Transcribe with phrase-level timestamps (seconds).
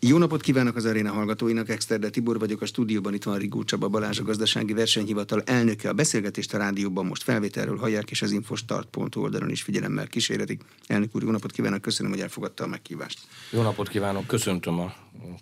[0.00, 3.88] Jó napot kívánok az aréna hallgatóinak, Exterde Tibor vagyok, a stúdióban itt van Rigó Csaba
[3.88, 5.88] Balázs, a gazdasági versenyhivatal elnöke.
[5.88, 10.62] A beszélgetést a rádióban most felvételről hallják, és az infostart.hu oldalon is figyelemmel kísérletik.
[10.86, 13.18] Elnök úr, jó napot kívánok, köszönöm, hogy elfogadta a meghívást.
[13.50, 14.94] Jó napot kívánok, köszöntöm a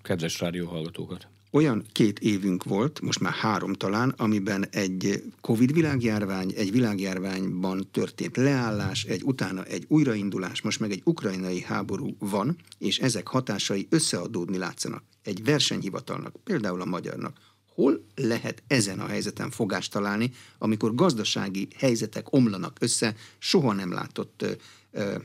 [0.02, 1.28] kedves rádióhallgatókat.
[1.56, 8.36] Olyan két évünk volt, most már három talán, amiben egy Covid világjárvány, egy világjárványban történt
[8.36, 14.58] leállás, egy utána egy újraindulás, most meg egy ukrajnai háború van, és ezek hatásai összeadódni
[14.58, 15.02] látszanak.
[15.22, 17.36] Egy versenyhivatalnak, például a magyarnak,
[17.74, 24.42] hol lehet ezen a helyzeten fogást találni, amikor gazdasági helyzetek omlanak össze, soha nem látott
[24.42, 24.52] ö,
[24.90, 25.16] ö,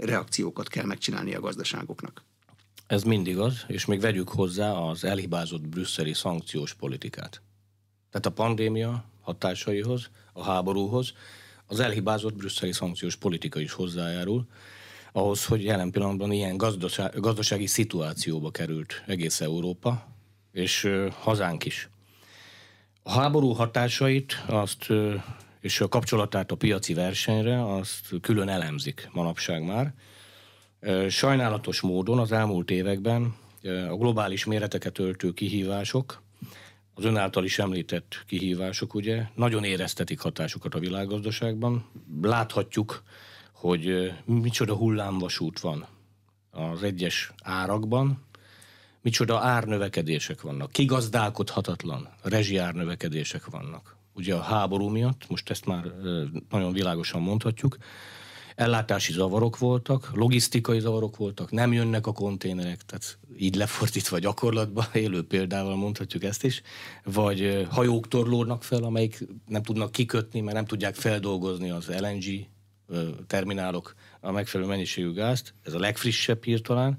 [0.00, 2.27] reakciókat kell megcsinálni a gazdaságoknak?
[2.88, 7.42] Ez mindig az, és még vegyük hozzá az elhibázott brüsszeli szankciós politikát.
[8.10, 11.12] Tehát a pandémia hatásaihoz, a háborúhoz
[11.66, 14.46] az elhibázott brüsszeli szankciós politika is hozzájárul,
[15.12, 16.56] ahhoz, hogy jelen pillanatban ilyen
[17.14, 20.06] gazdasági szituációba került egész Európa,
[20.52, 21.88] és hazánk is.
[23.02, 24.86] A háború hatásait azt,
[25.60, 29.94] és a kapcsolatát a piaci versenyre azt külön elemzik manapság már,
[31.08, 33.34] Sajnálatos módon az elmúlt években
[33.64, 36.22] a globális méreteket öltő kihívások,
[36.94, 41.84] az ön által is említett kihívások, ugye, nagyon éreztetik hatásukat a világgazdaságban.
[42.22, 43.02] Láthatjuk,
[43.52, 45.86] hogy micsoda hullámvasút van
[46.50, 48.24] az egyes árakban,
[49.00, 53.96] micsoda árnövekedések vannak, kigazdálkodhatatlan rezsiárnövekedések vannak.
[54.14, 55.84] Ugye a háború miatt, most ezt már
[56.50, 57.76] nagyon világosan mondhatjuk,
[58.58, 65.26] ellátási zavarok voltak, logisztikai zavarok voltak, nem jönnek a konténerek, tehát így lefordítva gyakorlatban, élő
[65.26, 66.62] példával mondhatjuk ezt is,
[67.04, 72.46] vagy hajók torlódnak fel, amelyik nem tudnak kikötni, mert nem tudják feldolgozni az LNG
[73.26, 76.96] terminálok a megfelelő mennyiségű gázt, ez a legfrissebb hír talán,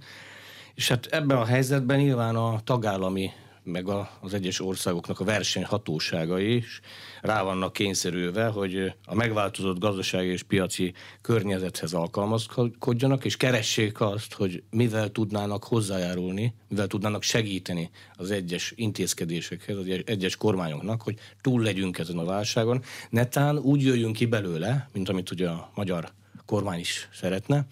[0.74, 3.32] és hát ebben a helyzetben nyilván a tagállami
[3.70, 6.80] meg a, az egyes országoknak a versenyhatóságai is
[7.22, 14.64] rá vannak kényszerülve, hogy a megváltozott gazdasági és piaci környezethez alkalmazkodjanak, és keressék azt, hogy
[14.70, 21.98] mivel tudnának hozzájárulni, mivel tudnának segíteni az egyes intézkedésekhez, az egyes kormányoknak, hogy túl legyünk
[21.98, 22.84] ezen a válságon.
[23.10, 26.12] Netán úgy jöjjünk ki belőle, mint amit ugye a magyar
[26.46, 27.68] kormány is szeretne,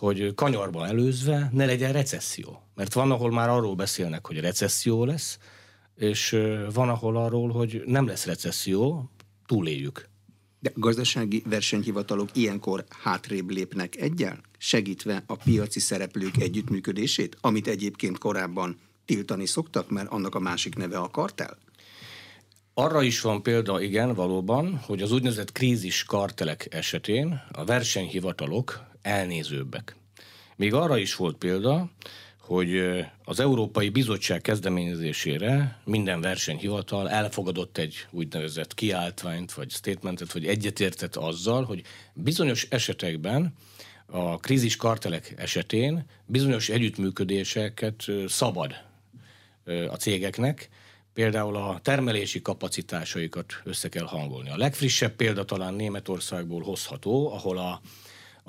[0.00, 2.62] hogy kanyarba előzve ne legyen recesszió.
[2.74, 5.38] Mert van, ahol már arról beszélnek, hogy recesszió lesz,
[5.96, 6.36] és
[6.72, 9.10] van, ahol arról, hogy nem lesz recesszió,
[9.46, 10.08] túléljük.
[10.60, 18.78] De gazdasági versenyhivatalok ilyenkor hátrébb lépnek egyel, segítve a piaci szereplők együttműködését, amit egyébként korábban
[19.04, 21.58] tiltani szoktak, mert annak a másik neve a kartel?
[22.74, 29.96] Arra is van példa, igen, valóban, hogy az úgynevezett krízis kartelek esetén a versenyhivatalok elnézőbbek.
[30.56, 31.90] Még arra is volt példa,
[32.38, 32.80] hogy
[33.24, 41.64] az Európai Bizottság kezdeményezésére minden versenyhivatal elfogadott egy úgynevezett kiáltványt, vagy statementet, vagy egyetértett azzal,
[41.64, 41.82] hogy
[42.14, 43.54] bizonyos esetekben
[44.06, 48.74] a krízis kartelek esetén bizonyos együttműködéseket szabad
[49.64, 50.68] a cégeknek,
[51.12, 54.50] például a termelési kapacitásaikat össze kell hangolni.
[54.50, 57.80] A legfrissebb példa talán Németországból hozható, ahol a,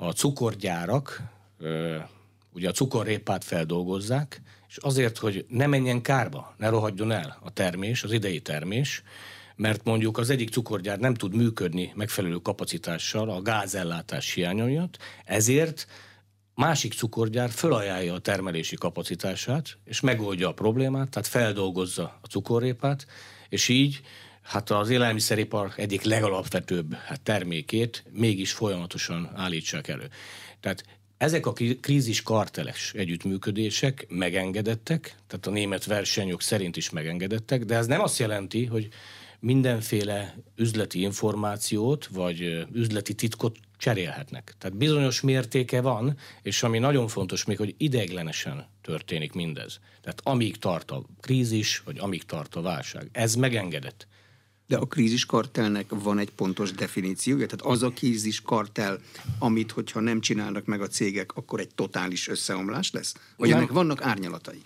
[0.06, 1.22] a cukorgyárak
[2.52, 8.02] ugye a cukorrépát feldolgozzák, és azért, hogy ne menjen kárba, ne rohadjon el a termés,
[8.02, 9.02] az idei termés,
[9.56, 15.86] mert mondjuk az egyik cukorgyár nem tud működni megfelelő kapacitással a gázellátás hiánya miatt, ezért
[16.54, 23.06] másik cukorgyár fölajánlja a termelési kapacitását, és megoldja a problémát, tehát feldolgozza a cukorrépát,
[23.48, 24.00] és így
[24.42, 30.08] hát az élelmiszeripar egyik legalapvetőbb hát termékét mégis folyamatosan állítsák elő.
[30.60, 30.84] Tehát
[31.16, 37.86] ezek a krízis karteles együttműködések megengedettek, tehát a német versenyok szerint is megengedettek, de ez
[37.86, 38.88] nem azt jelenti, hogy
[39.40, 44.54] mindenféle üzleti információt vagy üzleti titkot cserélhetnek.
[44.58, 49.80] Tehát bizonyos mértéke van, és ami nagyon fontos még, hogy ideiglenesen történik mindez.
[50.00, 53.08] Tehát amíg tart a krízis, vagy amíg tart a válság.
[53.12, 54.06] Ez megengedett.
[54.66, 59.00] De a kríziskartelnek van egy pontos definíciója, tehát az a kríziskartel,
[59.38, 63.14] amit hogyha nem csinálnak meg a cégek, akkor egy totális összeomlás lesz?
[63.36, 64.62] Vagy ennek vannak árnyalatai?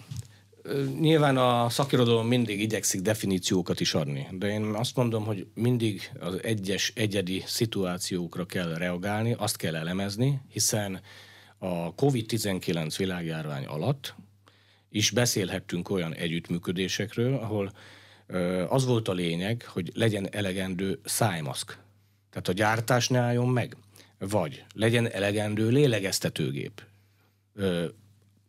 [1.01, 6.43] Nyilván a szakirodalom mindig igyekszik definíciókat is adni, de én azt mondom, hogy mindig az
[6.43, 11.01] egyes egyedi szituációkra kell reagálni, azt kell elemezni, hiszen
[11.59, 14.15] a COVID-19 világjárvány alatt
[14.91, 17.73] is beszélhettünk olyan együttműködésekről, ahol
[18.69, 21.79] az volt a lényeg, hogy legyen elegendő szájmaszk.
[22.31, 23.77] Tehát a gyártás ne álljon meg.
[24.19, 26.83] Vagy legyen elegendő lélegeztetőgép.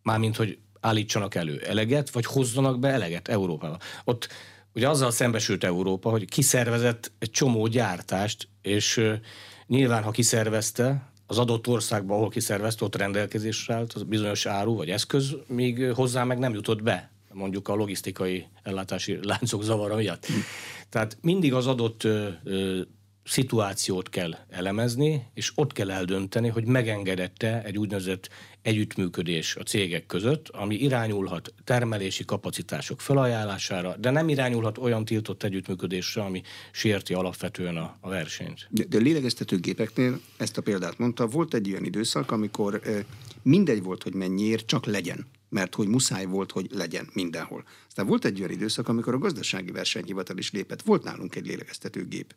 [0.01, 3.77] Mármint, hogy állítsanak elő eleget, vagy hozzanak be eleget Európába.
[4.03, 4.27] Ott
[4.73, 9.01] ugye azzal szembesült Európa, hogy kiszervezett egy csomó gyártást, és
[9.67, 14.89] nyilván, ha kiszervezte, az adott országban, ahol kiszervezte, ott rendelkezésre állt az bizonyos áru vagy
[14.89, 20.27] eszköz, még hozzá meg nem jutott be, mondjuk a logisztikai ellátási láncok zavara miatt.
[20.89, 22.81] Tehát mindig az adott ö, ö,
[23.23, 28.29] szituációt kell elemezni, és ott kell eldönteni, hogy megengedette egy úgynevezett
[28.67, 36.21] együttműködés a cégek között, ami irányulhat termelési kapacitások felajánlására, de nem irányulhat olyan tiltott együttműködésre,
[36.21, 36.41] ami
[36.71, 38.67] sérti alapvetően a, a versenyt.
[38.69, 42.81] De, de lélegeztetőgépeknél ezt a példát mondta, volt egy olyan időszak, amikor
[43.41, 47.63] mindegy volt, hogy mennyiért, csak legyen mert hogy muszáj volt, hogy legyen mindenhol.
[47.87, 50.81] Aztán volt egy olyan időszak, amikor a gazdasági versenyhivatal is lépett.
[50.81, 52.35] Volt nálunk egy lélegeztetőgép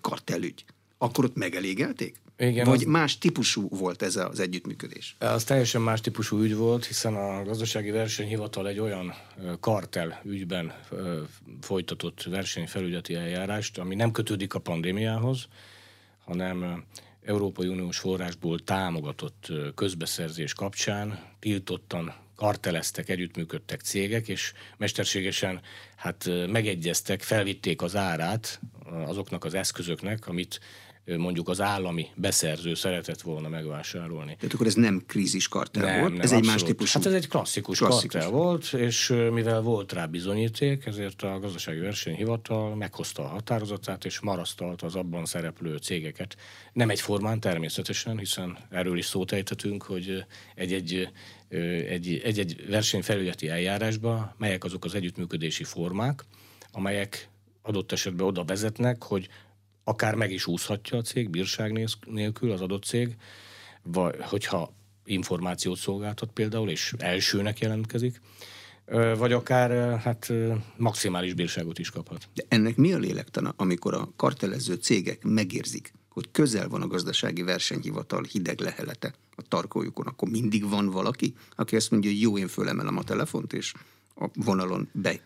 [0.00, 0.64] kartelügy.
[0.98, 2.20] Akkor ott megelégelték?
[2.38, 2.84] Igen, Vagy az...
[2.84, 5.16] más típusú volt ez az együttműködés?
[5.18, 9.14] Az teljesen más típusú ügy volt, hiszen a gazdasági versenyhivatal egy olyan
[9.60, 10.74] kartel ügyben
[11.60, 15.48] folytatott versenyfelügyeti eljárást, ami nem kötődik a pandémiához,
[16.24, 16.84] hanem
[17.24, 25.60] Európai Uniós forrásból támogatott közbeszerzés kapcsán tiltottan karteleztek, együttműködtek cégek, és mesterségesen
[25.96, 28.60] hát megegyeztek, felvitték az árát
[29.06, 30.60] azoknak az eszközöknek, amit
[31.16, 34.36] mondjuk az állami beszerző szeretett volna megvásárolni.
[34.36, 36.44] Tehát akkor ez nem krízis kartel nem, volt, nem, ez abszolút.
[36.44, 36.98] egy más típusú?
[36.98, 41.78] Hát ez egy klasszikus, klasszikus kartel volt, és mivel volt rá bizonyíték, ezért a gazdasági
[41.78, 46.36] versenyhivatal meghozta a határozatát, és marasztalta az abban szereplő cégeket.
[46.72, 50.24] Nem egyformán természetesen, hiszen erről is szót ejtetünk, hogy
[50.54, 51.08] egy-egy
[52.24, 56.24] egy-egy versenyfelületi eljárásba, melyek azok az együttműködési formák,
[56.72, 57.28] amelyek
[57.68, 59.28] adott esetben oda vezetnek, hogy
[59.84, 63.16] akár meg is úszhatja a cég bírság nélkül az adott cég,
[63.82, 64.72] vagy hogyha
[65.04, 68.20] információt szolgáltat például, és elsőnek jelentkezik,
[69.16, 70.32] vagy akár hát
[70.76, 72.28] maximális bírságot is kaphat.
[72.34, 77.42] De ennek mi a lélektana, amikor a kartelező cégek megérzik, hogy közel van a gazdasági
[77.42, 82.48] versenyhivatal hideg lehelete a tarkójukon, akkor mindig van valaki, aki azt mondja, hogy jó, én
[82.48, 83.72] fölemelem a telefont, és
[84.14, 85.20] a vonalon be,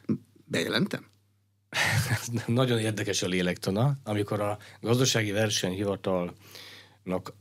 [0.45, 1.05] bejelentem?
[2.47, 7.35] Nagyon érdekes a lélektana, amikor a gazdasági versenyhivatalnak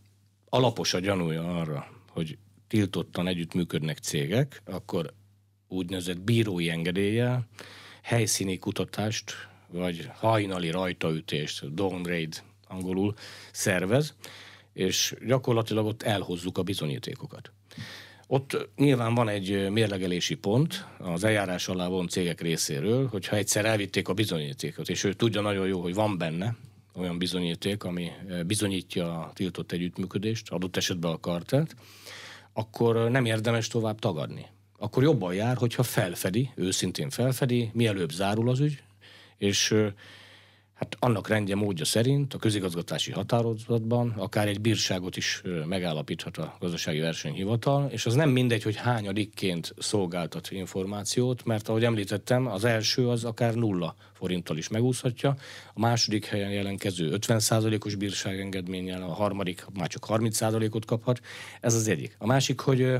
[0.49, 2.37] alapos a gyanúja arra, hogy
[2.67, 5.13] tiltottan együttműködnek cégek, akkor
[5.67, 7.47] úgynevezett bírói engedéllyel
[8.01, 9.33] helyszíni kutatást,
[9.67, 13.13] vagy hajnali rajtaütést, dawn raid angolul
[13.51, 14.15] szervez,
[14.73, 17.51] és gyakorlatilag ott elhozzuk a bizonyítékokat.
[18.33, 24.07] Ott nyilván van egy mérlegelési pont az eljárás alá von cégek részéről, hogyha egyszer elvitték
[24.07, 26.55] a bizonyítékot, és ő tudja nagyon jó, hogy van benne
[26.95, 28.11] olyan bizonyíték, ami
[28.45, 31.75] bizonyítja a tiltott együttműködést, adott esetben a kartelt,
[32.53, 34.45] akkor nem érdemes tovább tagadni.
[34.77, 38.83] Akkor jobban jár, hogyha felfedi, őszintén felfedi, mielőbb zárul az ügy,
[39.37, 39.75] és
[40.81, 46.99] hát annak rendje módja szerint a közigazgatási határozatban akár egy bírságot is megállapíthat a gazdasági
[46.99, 53.23] versenyhivatal, és az nem mindegy, hogy hányadikként szolgáltat információt, mert ahogy említettem, az első az
[53.23, 55.35] akár nulla forinttal is megúszhatja,
[55.73, 61.19] a második helyen jelenkező 50%-os bírságengedménnyel, a harmadik már csak 30%-ot kaphat.
[61.59, 62.15] Ez az egyik.
[62.19, 62.95] A másik, hogy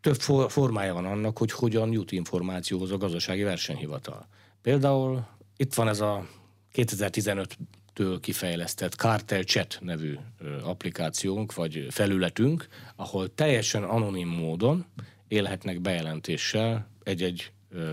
[0.00, 4.26] több formája van annak, hogy hogyan jut információhoz a gazdasági versenyhivatal.
[4.62, 5.26] Például
[5.56, 6.28] itt van ez a
[6.74, 10.16] 2015-től kifejlesztett Cartel Chat nevű
[10.62, 14.86] applikációnk, vagy felületünk, ahol teljesen anonim módon
[15.28, 17.50] élhetnek bejelentéssel egy-egy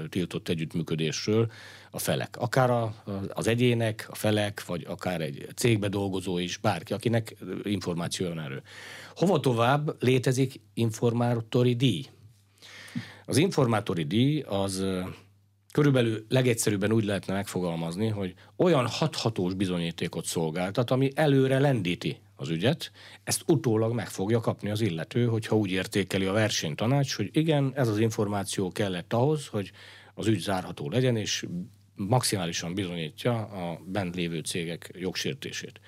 [0.09, 1.51] tiltott együttműködésről
[1.91, 2.37] a felek.
[2.37, 2.95] Akár a,
[3.27, 8.61] az egyének, a felek, vagy akár egy cégbe dolgozó is, bárki, akinek információ jön erről.
[9.15, 12.05] Hova tovább létezik informátori díj?
[13.25, 14.85] Az informátori díj az
[15.73, 22.91] Körülbelül legegyszerűbben úgy lehetne megfogalmazni, hogy olyan hathatós bizonyítékot szolgáltat, ami előre lendíti az ügyet,
[23.23, 27.87] ezt utólag meg fogja kapni az illető, hogyha úgy értékeli a versenytanács, hogy igen, ez
[27.87, 29.71] az információ kellett ahhoz, hogy
[30.13, 31.45] az ügy zárható legyen, és
[31.95, 35.79] maximálisan bizonyítja a bent lévő cégek jogsértését.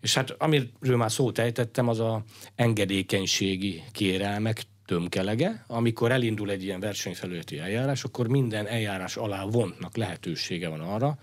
[0.00, 6.80] És hát amiről már szót ejtettem, az a engedékenységi kérelmek tömkelege, amikor elindul egy ilyen
[6.80, 11.18] versenyfelületi eljárás, akkor minden eljárás alá vontnak lehetősége van arra,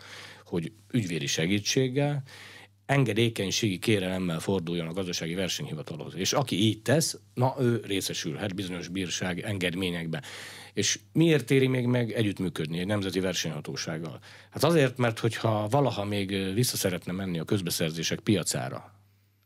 [0.46, 2.24] hogy ügyvédi segítséggel,
[2.86, 6.16] engedékenységi kérelemmel forduljon a gazdasági versenyhivatalhoz.
[6.16, 10.24] És aki így tesz, na ő részesülhet bizonyos bírság engedményekbe.
[10.74, 14.20] És miért éri még meg együttműködni egy nemzeti versenyhatósággal?
[14.50, 18.94] Hát azért, mert hogyha valaha még vissza szeretne menni a közbeszerzések piacára,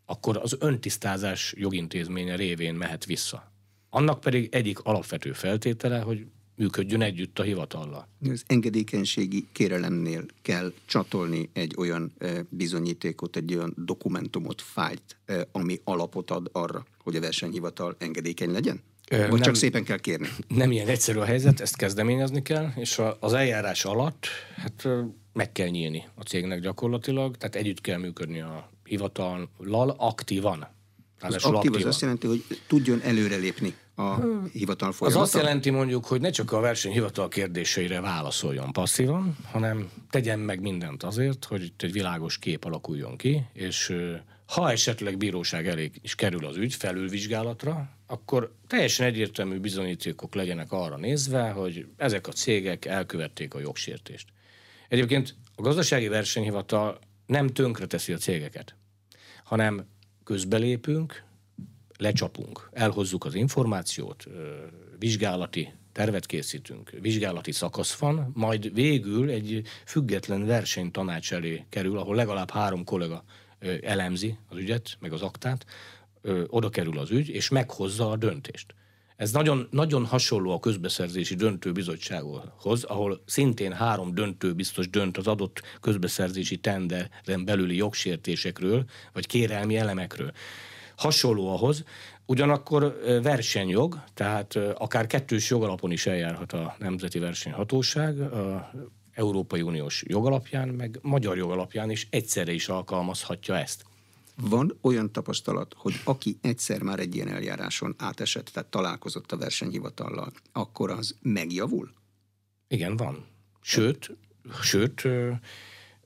[0.05, 3.56] akkor az öntisztázás jogintézménye révén mehet vissza
[3.97, 6.25] Annak pedig egyik alapvető feltétele, hogy
[6.55, 8.07] működjön együtt a hivatallal.
[8.29, 12.13] Az engedékenységi kérelemnél kell csatolni egy olyan
[12.49, 15.17] bizonyítékot, egy olyan dokumentumot, fájlt,
[15.51, 18.81] ami alapot ad arra, hogy a versenyhivatal engedékeny legyen?
[19.09, 20.27] Vagy nem, csak szépen kell kérni?
[20.47, 24.87] Nem ilyen egyszerű a helyzet, ezt kezdeményezni kell, és az eljárás alatt hát
[25.33, 30.75] meg kell nyílni a cégnek gyakorlatilag, tehát együtt kell működni a hivatallal aktívan.
[31.19, 34.15] Az aktív aktív az azt jelenti, hogy tudjon előrelépni a
[34.51, 35.21] hivatal folyamata?
[35.21, 40.61] Az azt jelenti mondjuk, hogy ne csak a versenyhivatal kérdéseire válaszoljon passzívan, hanem tegyen meg
[40.61, 43.95] mindent azért, hogy itt egy világos kép alakuljon ki, és
[44.45, 50.97] ha esetleg bíróság elé is kerül az ügy felülvizsgálatra, akkor teljesen egyértelmű bizonyítékok legyenek arra
[50.97, 54.27] nézve, hogy ezek a cégek elkövették a jogsértést.
[54.87, 58.75] Egyébként a gazdasági versenyhivatal nem tönkreteszi a cégeket,
[59.43, 59.85] hanem
[60.27, 61.23] közbelépünk,
[61.97, 64.27] lecsapunk, elhozzuk az információt,
[64.99, 72.49] vizsgálati tervet készítünk, vizsgálati szakasz van, majd végül egy független versenytanács elé kerül, ahol legalább
[72.49, 73.23] három kollega
[73.81, 75.65] elemzi az ügyet, meg az aktát,
[76.47, 78.73] oda kerül az ügy, és meghozza a döntést.
[79.17, 85.61] Ez nagyon, nagyon hasonló a közbeszerzési döntőbizottsághoz, ahol szintén három döntő biztos dönt az adott
[85.81, 90.31] közbeszerzési tenderen belüli jogsértésekről, vagy kérelmi elemekről.
[90.95, 91.83] Hasonló ahhoz,
[92.25, 98.71] ugyanakkor versenyjog, tehát akár kettős jogalapon is eljárhat a Nemzeti Versenyhatóság, a
[99.13, 103.83] Európai Uniós jogalapján, meg magyar jogalapján is egyszerre is alkalmazhatja ezt.
[104.41, 110.31] Van olyan tapasztalat, hogy aki egyszer már egy ilyen eljáráson átesett, tehát találkozott a versenyhivatallal,
[110.51, 111.91] akkor az megjavul?
[112.67, 113.25] Igen, van.
[113.61, 114.17] Sőt,
[114.61, 115.03] sőt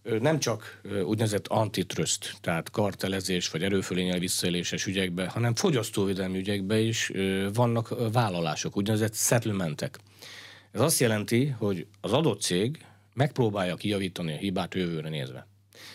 [0.04, 7.12] nem csak úgynevezett antitrust, tehát kartelezés vagy erőfölényel visszaéléses ügyekben, hanem fogyasztóvédelmi ügyekben is
[7.54, 10.00] vannak vállalások, úgynevezett settlementek.
[10.72, 15.48] Ez azt jelenti, hogy az adott cég megpróbálja kijavítani a hibát jövőre nézve.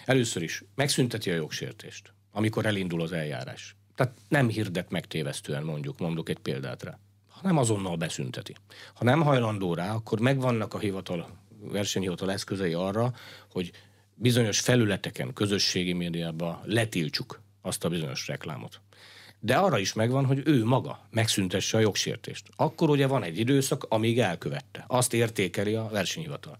[0.04, 3.76] Először is megszünteti a jogsértést amikor elindul az eljárás.
[3.94, 8.54] Tehát nem hirdet megtévesztően mondjuk, mondok egy példát rá, hanem azonnal beszünteti.
[8.94, 11.28] Ha nem hajlandó rá, akkor megvannak a hivatal,
[11.60, 13.14] versenyhivatal eszközei arra,
[13.50, 13.70] hogy
[14.14, 18.80] bizonyos felületeken, közösségi médiában letiltsuk azt a bizonyos reklámot.
[19.40, 22.48] De arra is megvan, hogy ő maga megszüntesse a jogsértést.
[22.56, 24.84] Akkor ugye van egy időszak, amíg elkövette.
[24.86, 26.58] Azt értékeli a versenyhivatal.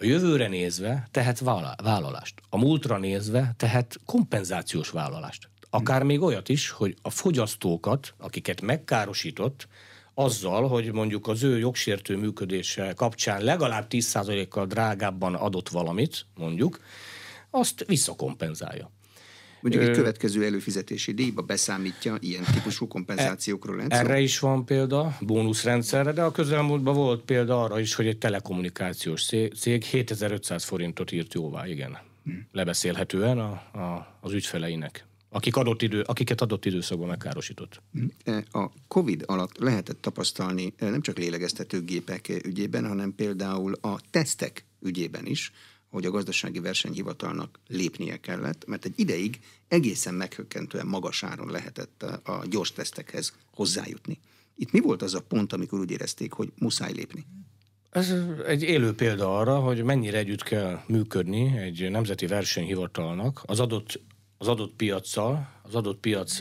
[0.00, 1.38] A jövőre nézve tehet
[1.82, 2.40] vállalást.
[2.48, 5.48] A múltra nézve tehet kompenzációs vállalást.
[5.70, 9.68] Akár még olyat is, hogy a fogyasztókat, akiket megkárosított,
[10.14, 16.80] azzal, hogy mondjuk az ő jogsértő működése kapcsán legalább 10%-kal drágábban adott valamit, mondjuk,
[17.50, 18.90] azt visszakompenzálja.
[19.60, 23.80] Mondjuk egy következő előfizetési díjba beszámítja ilyen típusú kompenzációkról.
[23.80, 28.18] E, erre is van példa, bónuszrendszerre, de a közelmúltban volt példa arra is, hogy egy
[28.18, 29.26] telekommunikációs
[29.58, 31.98] cég 7500 forintot írt jóvá, igen.
[32.24, 32.46] Hmm.
[32.52, 37.82] Lebeszélhetően a, a, az ügyfeleinek akik adott idő, akiket adott időszakban megkárosított.
[37.92, 38.12] Hmm.
[38.24, 44.64] E, a COVID alatt lehetett tapasztalni e, nem csak lélegeztetőgépek ügyében, hanem például a tesztek
[44.80, 45.52] ügyében is,
[45.90, 52.42] hogy a gazdasági versenyhivatalnak lépnie kellett, mert egy ideig egészen meghökkentően magas áron lehetett a
[52.50, 54.18] gyors tesztekhez hozzájutni.
[54.56, 57.26] Itt mi volt az a pont, amikor úgy érezték, hogy muszáj lépni?
[57.90, 58.14] Ez
[58.46, 64.00] egy élő példa arra, hogy mennyire együtt kell működni egy nemzeti versenyhivatalnak az adott,
[64.38, 66.40] az adott piaccal, az adott piac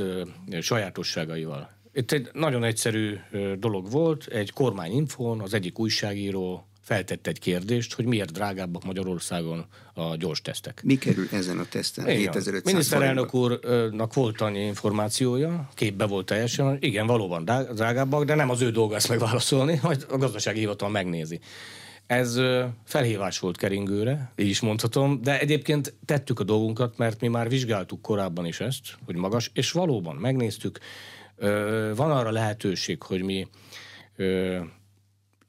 [0.61, 1.75] sajátosságaival.
[1.93, 3.15] Itt egy nagyon egyszerű
[3.59, 10.15] dolog volt, egy kormányinfón az egyik újságíró feltett egy kérdést, hogy miért drágábbak Magyarországon a
[10.15, 10.82] gyors tesztek.
[10.84, 12.06] Mi kerül ezen a teszten?
[12.06, 18.62] 7500 Miniszterelnök úrnak volt annyi információja, képbe volt teljesen, igen, valóban drágábbak, de nem az
[18.62, 21.39] ő dolga ezt megválaszolni, majd a gazdasági hivatal megnézi.
[22.06, 22.39] Ez
[22.84, 28.01] felhívás volt keringőre, így is mondhatom, de egyébként tettük a dolgunkat, mert mi már vizsgáltuk
[28.01, 30.79] korábban is ezt, hogy magas, és valóban megnéztük,
[31.96, 33.48] van arra lehetőség, hogy mi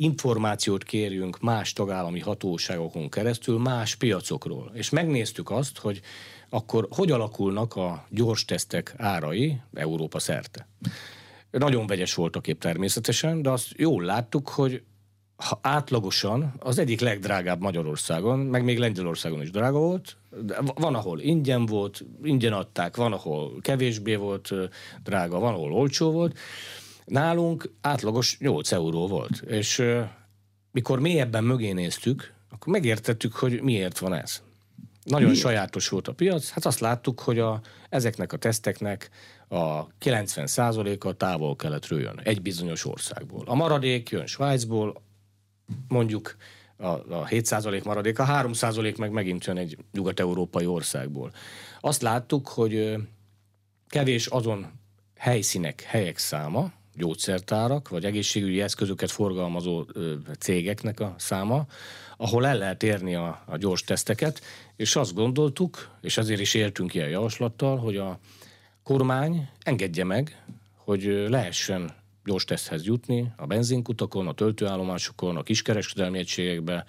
[0.00, 4.70] információt kérjünk más tagállami hatóságokon keresztül, más piacokról.
[4.74, 6.00] És megnéztük azt, hogy
[6.48, 10.68] akkor hogy alakulnak a gyors tesztek árai Európa szerte.
[11.50, 14.82] Nagyon vegyes volt a kép természetesen, de azt jól láttuk, hogy
[15.36, 21.20] ha átlagosan az egyik legdrágább Magyarországon, meg még Lengyelországon is drága volt, de van, ahol
[21.20, 24.52] ingyen volt, ingyen adták, van, ahol kevésbé volt
[25.02, 26.38] drága, van, ahol olcsó volt,
[27.08, 29.82] Nálunk átlagos 8 euró volt, és
[30.70, 34.42] mikor mélyebben mögé néztük, akkor megértettük, hogy miért van ez.
[35.04, 35.42] nagyon Miért?
[35.42, 36.48] sajátos volt a piac.
[36.50, 39.10] Hát azt láttuk, hogy a, ezeknek a teszteknek
[39.48, 43.44] a 90%-a távol-keletről jön, egy bizonyos országból.
[43.46, 45.02] A maradék jön Svájcból,
[45.88, 46.36] mondjuk
[46.76, 51.32] a, a 7% maradék, a 3% meg megint jön egy nyugat-európai országból.
[51.80, 52.94] Azt láttuk, hogy
[53.88, 54.66] kevés azon
[55.16, 59.86] helyszínek, helyek száma, gyógyszertárak, vagy egészségügyi eszközöket forgalmazó
[60.38, 61.66] cégeknek a száma,
[62.16, 64.40] ahol el lehet érni a, a gyors teszteket,
[64.76, 68.18] és azt gondoltuk, és ezért is éltünk ilyen javaslattal, hogy a
[68.82, 70.42] kormány engedje meg,
[70.74, 76.84] hogy lehessen gyors teszthez jutni a benzinkutakon, a töltőállomásokon, a kiskereskedelmi egységekbe,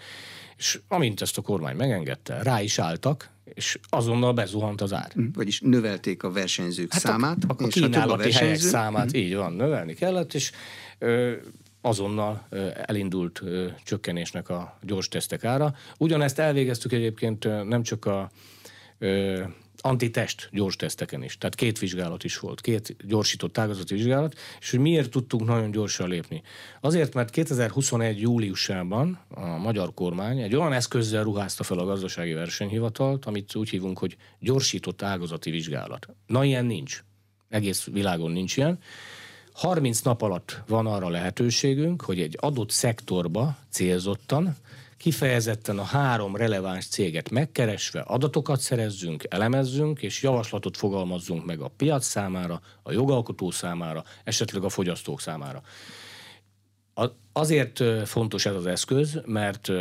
[0.59, 5.11] és amint ezt a kormány megengedte, rá is álltak, és azonnal bezuhant az ár.
[5.13, 7.37] Hm, vagyis növelték a versenyzők hát számát.
[7.47, 8.39] A, a, a kínálati a versenyző...
[8.39, 9.19] helyek számát, mm.
[9.19, 10.51] így van, növelni kellett, és
[10.97, 11.33] ö,
[11.81, 12.47] azonnal
[12.85, 13.41] elindult
[13.83, 15.73] csökkenésnek a gyors tesztek ára.
[15.97, 18.31] Ugyanezt elvégeztük egyébként nem csak a
[19.81, 21.37] antitest gyors teszteken is.
[21.37, 26.09] Tehát két vizsgálat is volt, két gyorsított ágazati vizsgálat, és hogy miért tudtunk nagyon gyorsan
[26.09, 26.41] lépni.
[26.81, 28.21] Azért, mert 2021.
[28.21, 33.97] júliusában a magyar kormány egy olyan eszközzel ruházta fel a gazdasági versenyhivatalt, amit úgy hívunk,
[33.97, 36.07] hogy gyorsított ágazati vizsgálat.
[36.25, 37.03] Na, ilyen nincs.
[37.49, 38.79] Egész világon nincs ilyen.
[39.53, 44.55] 30 nap alatt van arra lehetőségünk, hogy egy adott szektorba célzottan
[44.99, 52.05] kifejezetten a három releváns céget megkeresve adatokat szerezzünk, elemezzünk, és javaslatot fogalmazzunk meg a piac
[52.05, 55.61] számára, a jogalkotó számára, esetleg a fogyasztók számára.
[57.33, 59.71] Azért fontos ez az eszköz, mert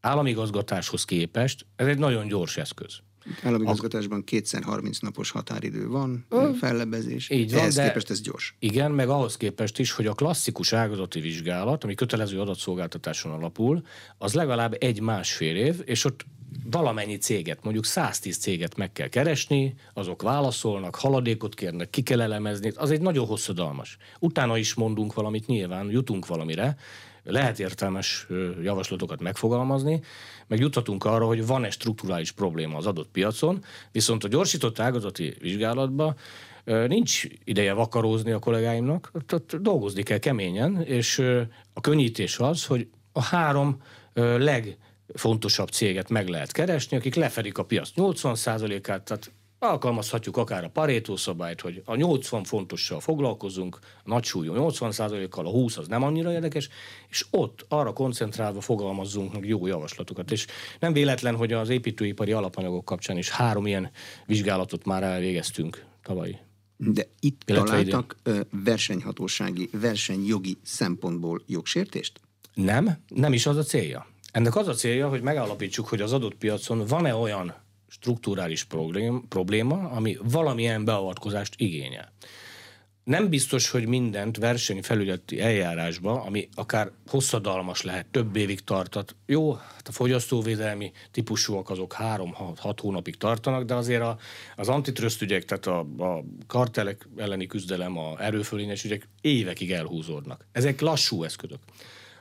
[0.00, 3.00] állami gazgatáshoz képest ez egy nagyon gyors eszköz.
[3.42, 7.30] Államigazgatásban kétszer 30 napos határidő van, Ö, fellebezés.
[7.30, 8.56] Így van, Ehhez de képest ez gyors.
[8.58, 13.82] Igen, meg ahhoz képest is, hogy a klasszikus ágazati vizsgálat, ami kötelező adatszolgáltatáson alapul,
[14.18, 16.24] az legalább egy-másfél év, és ott
[16.70, 22.72] valamennyi céget, mondjuk 110 céget meg kell keresni, azok válaszolnak, haladékot kérnek, ki kell elemezni,
[22.74, 23.96] az egy nagyon hosszadalmas.
[24.18, 26.76] Utána is mondunk valamit nyilván, jutunk valamire,
[27.26, 28.26] lehet értelmes
[28.62, 30.00] javaslatokat megfogalmazni,
[30.46, 36.16] meg juthatunk arra, hogy van-e strukturális probléma az adott piacon, viszont a gyorsított ágazati vizsgálatban
[36.64, 41.18] nincs ideje vakarózni a kollégáimnak, ott dolgozni kell keményen, és
[41.72, 43.82] a könnyítés az, hogy a három
[44.38, 51.16] legfontosabb céget meg lehet keresni, akik lefedik a piac 80%-át, tehát Alkalmazhatjuk akár a Pareto
[51.16, 56.32] szabályt, hogy a 80 fontossal foglalkozunk, a nagy súlyú 80%-kal, a 20 az nem annyira
[56.32, 56.68] érdekes,
[57.08, 60.30] és ott arra koncentrálva fogalmazzunk meg jó javaslatokat.
[60.30, 60.46] És
[60.80, 63.90] nem véletlen, hogy az építőipari alapanyagok kapcsán is három ilyen
[64.26, 66.40] vizsgálatot már elvégeztünk tavaly.
[66.76, 68.42] De itt találtak idén.
[68.64, 72.20] versenyhatósági, versenyjogi szempontból jogsértést?
[72.54, 74.06] Nem, nem is az a célja.
[74.32, 77.54] Ennek az a célja, hogy megállapítsuk, hogy az adott piacon van-e olyan
[78.00, 82.12] strukturális problém, probléma, ami valamilyen beavatkozást igényel.
[83.04, 89.16] Nem biztos, hogy mindent versenyfelügyeleti eljárásba, ami akár hosszadalmas lehet, több évig tartat.
[89.26, 94.18] Jó, hát a fogyasztóvédelmi típusúak azok három-hat hónapig tartanak, de azért a,
[94.56, 100.46] az antitrust ügyek, tehát a, a kartelek elleni küzdelem, a erőfölényes ügyek évekig elhúzódnak.
[100.52, 101.58] Ezek lassú eszközök.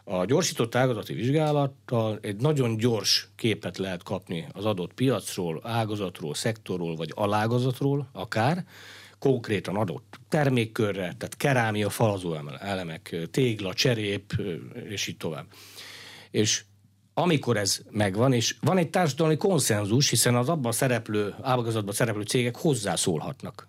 [0.08, 6.96] A gyorsított ágazati vizsgálattal egy nagyon gyors képet lehet kapni az adott piacról, ágazatról, szektorról
[6.96, 8.66] vagy alágazatról akár,
[9.20, 14.34] konkrétan adott termékkörre, tehát kerámia, falazó elemek, tégla, cserép,
[14.90, 15.46] és így tovább.
[16.32, 16.64] És
[17.14, 22.56] amikor ez megvan, és van egy társadalmi konszenzus, hiszen az abban szereplő, ágazatban szereplő cégek
[22.56, 23.68] hozzászólhatnak.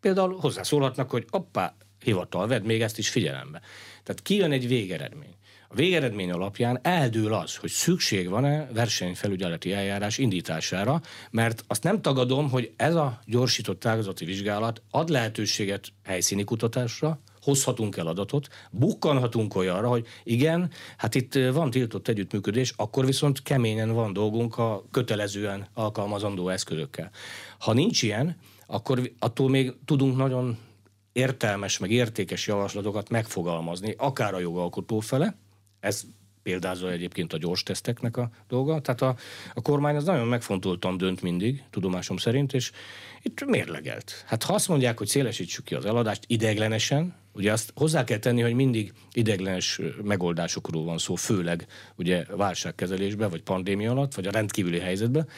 [0.00, 3.60] Például hozzászólhatnak, hogy appá, hivatal, vedd még ezt is figyelembe.
[4.02, 5.34] Tehát kijön egy végeredmény.
[5.74, 12.72] Végeredmény alapján eldől az, hogy szükség van-e versenyfelügyeleti eljárás indítására, mert azt nem tagadom, hogy
[12.76, 20.06] ez a gyorsított ágazati vizsgálat ad lehetőséget helyszíni kutatásra, hozhatunk el adatot, bukkanhatunk olyanra, hogy
[20.22, 27.10] igen, hát itt van tiltott együttműködés, akkor viszont keményen van dolgunk a kötelezően alkalmazandó eszközökkel.
[27.58, 30.58] Ha nincs ilyen, akkor attól még tudunk nagyon
[31.12, 35.36] értelmes, meg értékes javaslatokat megfogalmazni, akár a jogalkotó fele,
[35.84, 36.02] ez
[36.42, 38.80] példázza egyébként a gyors teszteknek a dolga.
[38.80, 39.16] Tehát a,
[39.54, 42.72] a kormány az nagyon megfontoltan dönt mindig, tudomásom szerint, és
[43.22, 44.24] itt mérlegelt.
[44.26, 48.40] Hát ha azt mondják, hogy szélesítsük ki az eladást ideglenesen, ugye azt hozzá kell tenni,
[48.40, 51.66] hogy mindig ideglenes megoldásokról van szó, főleg
[51.96, 55.28] ugye válságkezelésben, vagy pandémia alatt, vagy a rendkívüli helyzetben,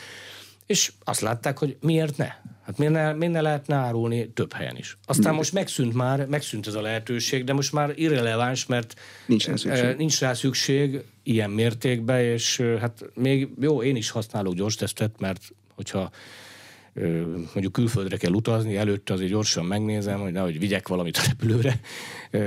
[0.66, 2.28] És azt látták, hogy miért ne?
[2.62, 4.98] Hát miért ne, miért ne lehetne árulni több helyen is?
[5.04, 8.94] Aztán most megszűnt már, megszűnt ez a lehetőség, de most már irreleváns, mert
[9.26, 14.54] nincs rá szükség, nincs rá szükség ilyen mértékben, és hát még jó, én is használok
[14.54, 15.40] gyors tesztet, mert
[15.74, 16.10] hogyha
[17.52, 21.80] mondjuk külföldre kell utazni, előtte azért gyorsan megnézem, hogy nehogy vigyek valamit a repülőre,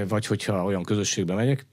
[0.08, 1.66] vagy hogyha olyan közösségbe megyek,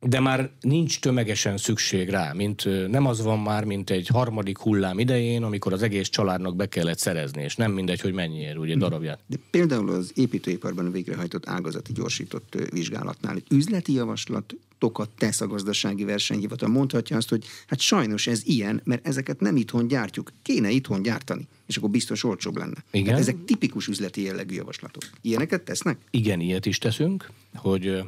[0.00, 4.98] de már nincs tömegesen szükség rá, mint nem az van már, mint egy harmadik hullám
[4.98, 8.80] idején, amikor az egész családnak be kellett szerezni, és nem mindegy, hogy mennyiért, ugye mhm.
[8.80, 9.20] darabját.
[9.26, 16.68] De például az építőiparban végrehajtott ágazati gyorsított vizsgálatnál egy üzleti javaslatokat tesz a gazdasági versenyhivatal.
[16.68, 20.32] Mondhatja azt, hogy hát sajnos ez ilyen, mert ezeket nem itthon gyártjuk.
[20.42, 22.84] Kéne itthon gyártani, és akkor biztos olcsóbb lenne.
[22.90, 23.12] Igen.
[23.12, 25.02] Hát ezek tipikus üzleti jellegű javaslatok.
[25.20, 25.98] Ilyeneket tesznek?
[26.10, 28.02] Igen, ilyet is teszünk, hogy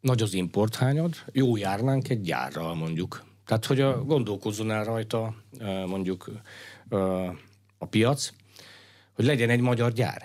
[0.00, 3.24] nagy az importhányad, jó járnánk egy gyárral mondjuk.
[3.46, 5.34] Tehát, hogy a, gondolkozzon el rajta
[5.86, 6.30] mondjuk
[7.78, 8.32] a piac,
[9.12, 10.18] hogy legyen egy magyar gyár.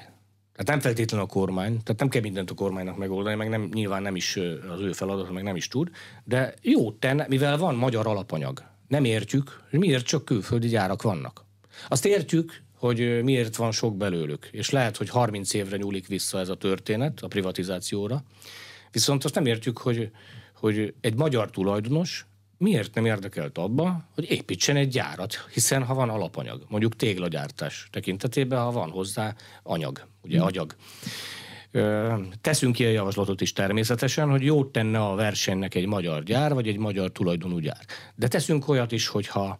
[0.53, 4.01] Tehát nem feltétlenül a kormány, tehát nem kell mindent a kormánynak megoldani, meg nem, nyilván
[4.01, 4.35] nem is
[4.73, 5.89] az ő feladata, meg nem is tud,
[6.23, 8.63] de jó tenne, mivel van magyar alapanyag.
[8.87, 11.45] Nem értjük, hogy miért csak külföldi gyárak vannak.
[11.87, 16.49] Azt értjük, hogy miért van sok belőlük, és lehet, hogy 30 évre nyúlik vissza ez
[16.49, 18.23] a történet a privatizációra,
[18.93, 20.11] Viszont azt nem értjük, hogy,
[20.55, 22.25] hogy egy magyar tulajdonos
[22.57, 28.59] miért nem érdekelt abba, hogy építsen egy gyárat, hiszen ha van alapanyag, mondjuk téglagyártás tekintetében,
[28.59, 30.45] ha van hozzá anyag, ugye hmm.
[30.45, 30.75] agyag.
[32.41, 36.77] Teszünk ilyen javaslatot is természetesen, hogy jót tenne a versenynek egy magyar gyár, vagy egy
[36.77, 37.85] magyar tulajdonú gyár.
[38.15, 39.59] De teszünk olyat is, hogyha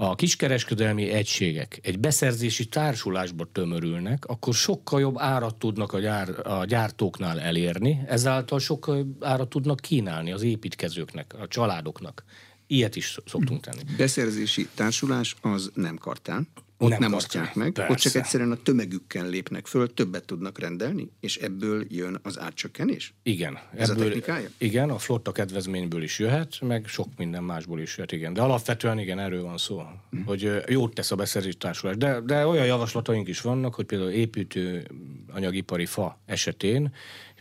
[0.00, 6.64] a kiskereskedelmi egységek egy beszerzési társulásba tömörülnek, akkor sokkal jobb árat tudnak a, gyár, a
[6.64, 12.24] gyártóknál elérni, ezáltal sokkal árat tudnak kínálni az építkezőknek, a családoknak.
[12.66, 13.82] Ilyet is szoktunk tenni.
[13.96, 16.48] Beszerzési társulás az nem kartán.
[16.80, 17.92] Ott nem, nem osztják meg, persze.
[17.92, 23.14] ott csak egyszerűen a tömegükkel lépnek föl, többet tudnak rendelni, és ebből jön az átcsökkenés?
[23.22, 23.58] Igen.
[23.76, 24.48] Ez ebből, a technikája?
[24.58, 28.32] Igen, a flotta kedvezményből is jöhet, meg sok minden másból is jöhet, igen.
[28.32, 30.24] De alapvetően igen, erről van szó, hmm.
[30.24, 31.96] hogy jót tesz a beszerzés társulás.
[31.96, 34.86] De, de olyan javaslataink is vannak, hogy például építő
[35.32, 36.92] anyagipari fa esetén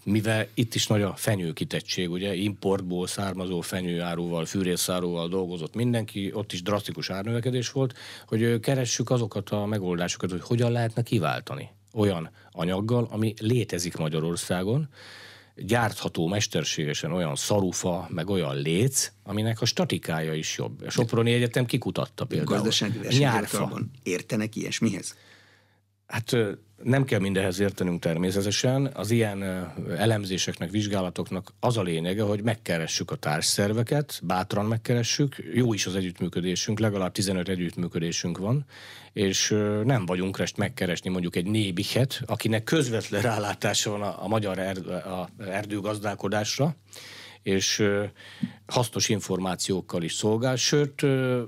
[0.07, 6.61] mivel itt is nagy a fenyőkitettség, ugye importból származó fenyőáróval, fűrészáróval dolgozott mindenki, ott is
[6.61, 7.93] drasztikus árnövekedés volt,
[8.27, 14.89] hogy keressük azokat a megoldásokat, hogy hogyan lehetne kiváltani olyan anyaggal, ami létezik Magyarországon,
[15.55, 20.81] gyártható mesterségesen olyan szarufa, meg olyan léc, aminek a statikája is jobb.
[20.85, 22.57] A Soproni Egyetem kikutatta például.
[22.57, 22.99] Gazdasági
[24.03, 25.15] értenek ilyesmihez?
[26.05, 26.37] Hát
[26.83, 28.89] nem kell mindehez értenünk természetesen.
[28.93, 29.43] Az ilyen
[29.97, 35.35] elemzéseknek, vizsgálatoknak az a lényege, hogy megkeressük a társszerveket, bátran megkeressük.
[35.53, 38.65] Jó is az együttműködésünk, legalább 15 együttműködésünk van,
[39.13, 39.49] és
[39.83, 44.87] nem vagyunk rest megkeresni mondjuk egy nébihet, akinek közvetlen rálátása van a, a magyar erd,
[44.87, 46.75] a erdőgazdálkodásra,
[47.47, 47.83] és
[48.65, 51.01] hasznos információkkal is szolgál, sőt,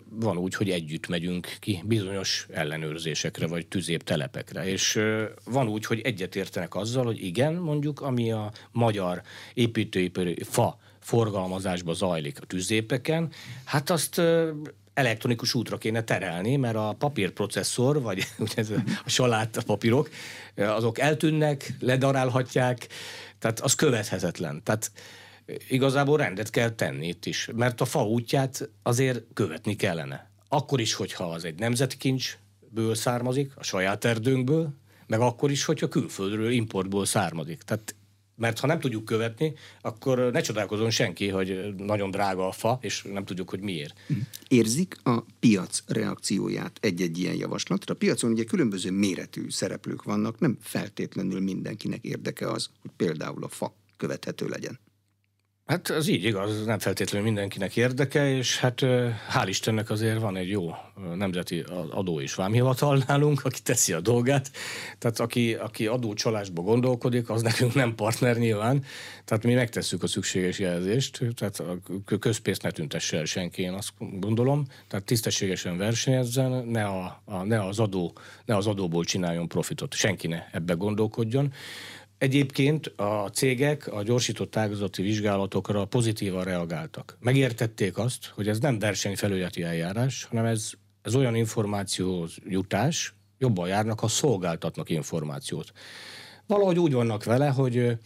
[0.09, 4.99] van úgy, hogy együtt megyünk ki bizonyos ellenőrzésekre, vagy tüzép telepekre, és
[5.43, 9.21] van úgy, hogy egyetértenek azzal, hogy igen, mondjuk, ami a magyar
[9.53, 13.31] építőipari fa forgalmazásba zajlik a tüzépeken,
[13.63, 14.21] hát azt
[14.93, 18.63] elektronikus útra kéne terelni, mert a papírprocesszor, vagy ugye
[19.05, 20.09] a salát papírok,
[20.55, 22.87] azok eltűnnek, ledarálhatják,
[23.39, 24.63] tehát az követhetetlen.
[24.63, 24.91] Tehát
[25.69, 30.31] igazából rendet kell tenni itt is, mert a fa útját azért követni kellene.
[30.47, 34.73] Akkor is, hogyha az egy nemzeti kincsből származik, a saját erdőnkből,
[35.07, 37.61] meg akkor is, hogyha külföldről, importból származik.
[37.61, 37.95] Tehát
[38.39, 43.01] mert ha nem tudjuk követni, akkor ne csodálkozon senki, hogy nagyon drága a fa, és
[43.01, 43.99] nem tudjuk, hogy miért.
[44.47, 47.93] Érzik a piac reakcióját egy-egy ilyen javaslatra?
[47.93, 53.47] A piacon ugye különböző méretű szereplők vannak, nem feltétlenül mindenkinek érdeke az, hogy például a
[53.47, 54.79] fa követhető legyen.
[55.69, 58.79] Hát az így igaz, nem feltétlenül mindenkinek érdeke, és hát
[59.33, 60.75] hál' Istennek azért van egy jó
[61.15, 64.51] nemzeti adó és vámhivatal nálunk, aki teszi a dolgát.
[64.97, 68.83] Tehát aki, aki adócsalásba gondolkodik, az nekünk nem partner nyilván.
[69.25, 71.77] Tehát mi megtesszük a szükséges jelzést, tehát a
[72.19, 74.65] közpénzt ne tüntesse el senki, én azt gondolom.
[74.87, 78.13] Tehát tisztességesen versenyezzen, ne, a, a, ne, az adó,
[78.45, 79.93] ne az adóból csináljon profitot.
[79.93, 81.53] Senki ne ebbe gondolkodjon.
[82.19, 87.17] Egyébként a cégek a gyorsított ágazati vizsgálatokra pozitívan reagáltak.
[87.19, 93.99] Megértették azt, hogy ez nem versenyfelügyeti eljárás, hanem ez, ez olyan információhoz jutás, jobban járnak,
[93.99, 95.71] ha szolgáltatnak információt.
[96.45, 97.97] Valahogy úgy vannak vele, hogy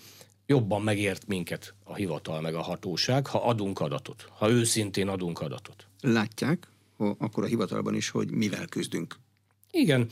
[0.46, 5.88] jobban megért minket a hivatal meg a hatóság, ha adunk adatot, ha őszintén adunk adatot.
[6.02, 9.16] Látják, akkor a hivatalban is, hogy mivel küzdünk.
[9.72, 10.10] Igen,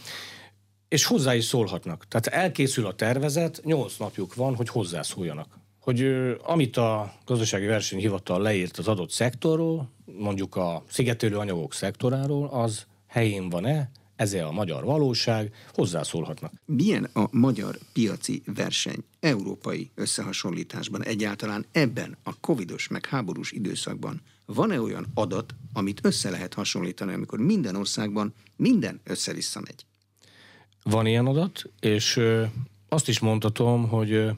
[0.92, 2.06] és hozzá is szólhatnak.
[2.08, 5.60] Tehát elkészül a tervezet, nyolc napjuk van, hogy hozzászóljanak.
[5.80, 6.02] Hogy
[6.44, 13.50] amit a gazdasági versenyhivatal leírt az adott szektorról, mondjuk a szigetelő anyagok szektoráról, az helyén
[13.50, 16.54] van-e, ez a magyar valóság, hozzászólhatnak.
[16.66, 24.22] Milyen a magyar piaci verseny európai összehasonlításban egyáltalán ebben a covidos meg háborús időszakban?
[24.46, 29.86] Van-e olyan adat, amit össze lehet hasonlítani, amikor minden országban minden össze-vissza megy?
[30.84, 32.20] Van ilyen adat, és
[32.90, 34.30] azt is mondhatom, hogy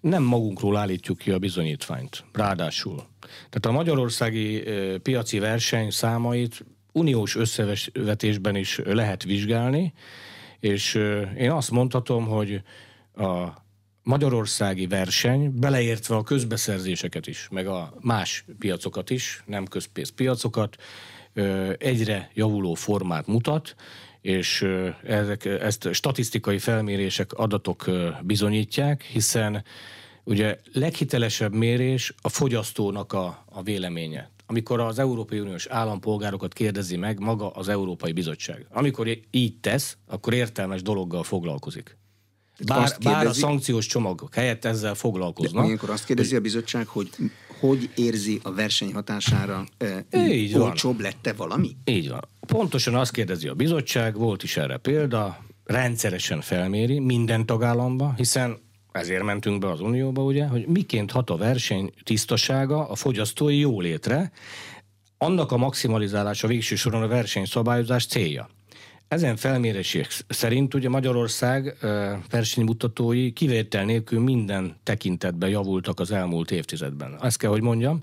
[0.00, 2.24] nem magunkról állítjuk ki a bizonyítványt.
[2.32, 3.06] Ráadásul.
[3.20, 4.62] Tehát a magyarországi
[5.02, 9.92] piaci verseny számait uniós összevetésben is lehet vizsgálni,
[10.60, 10.94] és
[11.36, 12.62] én azt mondhatom, hogy
[13.14, 13.48] a
[14.02, 20.76] magyarországi verseny, beleértve a közbeszerzéseket is, meg a más piacokat is, nem közpénzpiacokat,
[21.78, 23.74] egyre javuló formát mutat,
[24.28, 24.66] és
[25.04, 27.84] ezek, ezt statisztikai felmérések, adatok
[28.22, 29.64] bizonyítják, hiszen
[30.24, 34.30] ugye leghitelesebb mérés a fogyasztónak a, a véleménye.
[34.46, 38.66] Amikor az Európai Uniós állampolgárokat kérdezi meg maga az Európai Bizottság.
[38.70, 41.96] Amikor így tesz, akkor értelmes dologgal foglalkozik.
[42.66, 45.64] Bár, kérdezi, bár a szankciós csomagok helyett ezzel foglalkoznak.
[45.64, 47.08] ilyenkor azt kérdezi a bizottság, hogy
[47.60, 49.64] hogy érzi a verseny hatására,
[50.12, 51.76] Így olcsóbb lette valami?
[51.84, 52.20] Így van.
[52.48, 58.58] Pontosan azt kérdezi a bizottság, volt is erre példa, rendszeresen felméri minden tagállamba, hiszen
[58.92, 64.32] ezért mentünk be az Unióba, ugye, hogy miként hat a verseny tisztasága a fogyasztói jólétre,
[65.18, 68.48] annak a maximalizálása végső soron a versenyszabályozás célja.
[69.08, 71.76] Ezen felmérések szerint ugye Magyarország
[72.30, 77.18] versenymutatói kivétel nélkül minden tekintetben javultak az elmúlt évtizedben.
[77.22, 78.02] Ezt kell, hogy mondjam,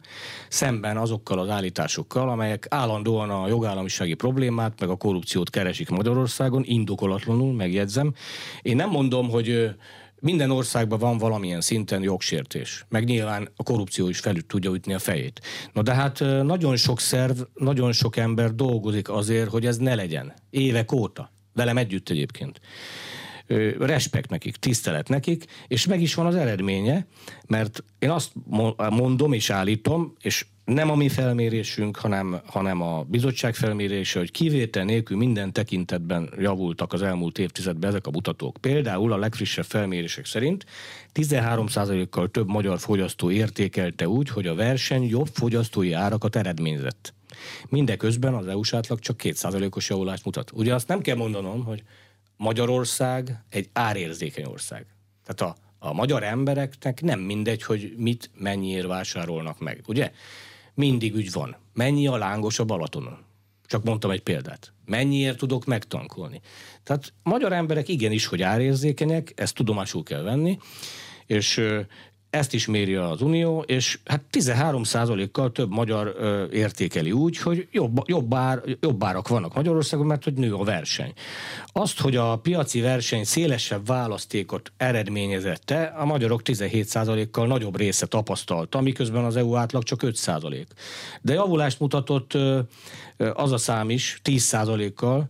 [0.50, 7.54] szemben azokkal az állításokkal, amelyek állandóan a jogállamisági problémát, meg a korrupciót keresik Magyarországon, indokolatlanul,
[7.54, 8.14] megjegyzem.
[8.62, 9.76] Én nem mondom, hogy
[10.26, 15.00] minden országban van valamilyen szinten jogsértés, meg nyilván a korrupció is felül tudja ütni a
[15.00, 15.42] fejét.
[15.74, 20.34] Na de hát nagyon sok szerv, nagyon sok ember dolgozik azért, hogy ez ne legyen.
[20.50, 21.32] Évek óta.
[21.54, 22.60] Velem együtt egyébként
[23.80, 27.08] respekt nekik, tisztelet nekik, és meg is van az eredménye,
[27.48, 28.32] mert én azt
[28.90, 34.84] mondom és állítom, és nem a mi felmérésünk, hanem, hanem a bizottság felmérése, hogy kivétel
[34.84, 38.58] nélkül minden tekintetben javultak az elmúlt évtizedben ezek a mutatók.
[38.62, 40.66] Például a legfrissebb felmérések szerint
[41.14, 47.14] 13%-kal több magyar fogyasztó értékelte úgy, hogy a verseny jobb fogyasztói árakat eredményezett.
[47.70, 50.52] Mindeközben az EU-s átlag csak 2%-os javulást mutat.
[50.54, 51.84] Ugye azt nem kell mondanom, hogy
[52.38, 54.86] Magyarország egy árérzékeny ország.
[55.26, 60.12] Tehát a, a magyar embereknek nem mindegy, hogy mit mennyiért vásárolnak meg, ugye?
[60.76, 61.56] Mindig ügy van.
[61.74, 63.18] Mennyi a lángos a Balatonon?
[63.66, 64.74] Csak mondtam egy példát.
[64.86, 66.42] Mennyiért tudok megtankolni?
[66.84, 70.58] Tehát magyar emberek igenis, hogy árérzékenyek, ezt tudomásul kell venni,
[71.26, 71.62] és
[72.36, 77.98] ezt is méri az Unió, és hát 13%-kal több magyar ö, értékeli úgy, hogy jobb,
[78.06, 81.14] jobb, ár, jobb árak vannak Magyarországon, mert hogy nő a verseny.
[81.68, 89.24] Azt, hogy a piaci verseny szélesebb választékot eredményezette, a magyarok 17%-kal nagyobb része tapasztalta, miközben
[89.24, 90.66] az EU átlag csak 5%.
[91.22, 92.60] De javulást mutatott ö,
[93.34, 95.30] az a szám is 10%-kal,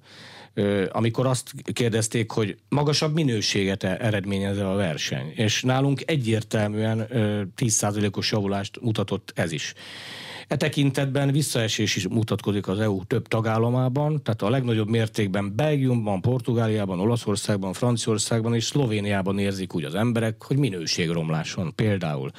[0.91, 5.33] amikor azt kérdezték, hogy magasabb minőséget e- eredményez a verseny.
[5.35, 7.07] És nálunk egyértelműen
[7.57, 9.73] 10%-os javulást mutatott ez is.
[10.47, 16.99] E tekintetben visszaesés is mutatkozik az EU több tagállamában, tehát a legnagyobb mértékben Belgiumban, Portugáliában,
[16.99, 22.31] Olaszországban, Franciaországban és Szlovéniában érzik úgy az emberek, hogy minőségromlás van például.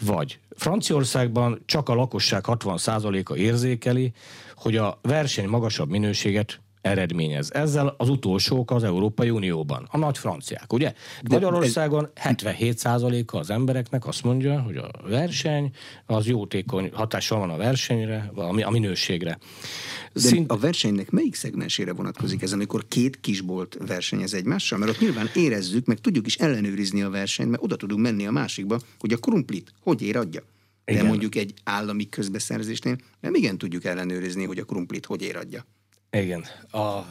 [0.00, 4.12] Vagy Franciaországban csak a lakosság 60%-a érzékeli,
[4.56, 7.50] hogy a verseny magasabb minőséget eredményez.
[7.52, 10.92] Ezzel az utolsók az Európai Unióban, a nagy franciák, ugye?
[11.22, 15.70] De Magyarországon 77%-a az embereknek azt mondja, hogy a verseny
[16.06, 18.30] az jótékony hatással van a versenyre,
[18.62, 19.38] a minőségre.
[20.12, 20.50] De Szint...
[20.50, 24.78] a versenynek melyik szegmensére vonatkozik ez, amikor két kisbolt versenyez egymással?
[24.78, 28.30] Mert ott nyilván érezzük, meg tudjuk is ellenőrizni a versenyt, mert oda tudunk menni a
[28.30, 30.42] másikba, hogy a krumplit hogy ér adja.
[30.84, 31.06] De igen.
[31.06, 35.64] mondjuk egy állami közbeszerzésnél nem igen tudjuk ellenőrizni, hogy a krumplit hogy ér adja.
[36.12, 36.44] Igen.
[36.70, 37.02] A,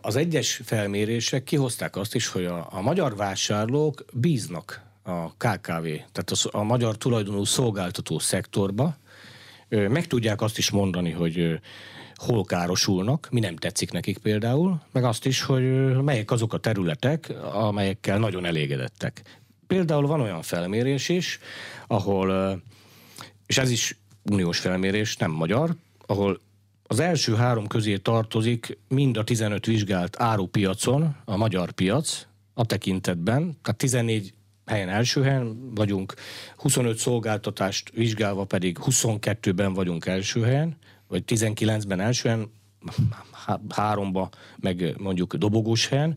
[0.00, 6.30] az egyes felmérések kihozták azt is, hogy a, a magyar vásárlók bíznak a KKV, tehát
[6.30, 8.96] a, a magyar tulajdonú szolgáltató szektorba,
[9.68, 11.60] meg tudják azt is mondani, hogy
[12.14, 15.62] hol károsulnak, mi nem tetszik nekik például, meg azt is, hogy
[16.02, 19.22] melyek azok a területek, amelyekkel nagyon elégedettek.
[19.66, 21.38] Például van olyan felmérés is,
[21.86, 22.60] ahol,
[23.46, 25.74] és ez is uniós felmérés, nem magyar,
[26.06, 26.40] ahol
[26.86, 33.58] az első három közé tartozik mind a 15 vizsgált árupiacon, a magyar piac, a tekintetben,
[33.62, 34.34] tehát 14
[34.66, 36.14] helyen első helyen vagyunk,
[36.56, 40.76] 25 szolgáltatást vizsgálva pedig 22-ben vagyunk első helyen,
[41.08, 42.50] vagy 19-ben első helyen,
[43.68, 46.16] háromba meg mondjuk dobogós helyen,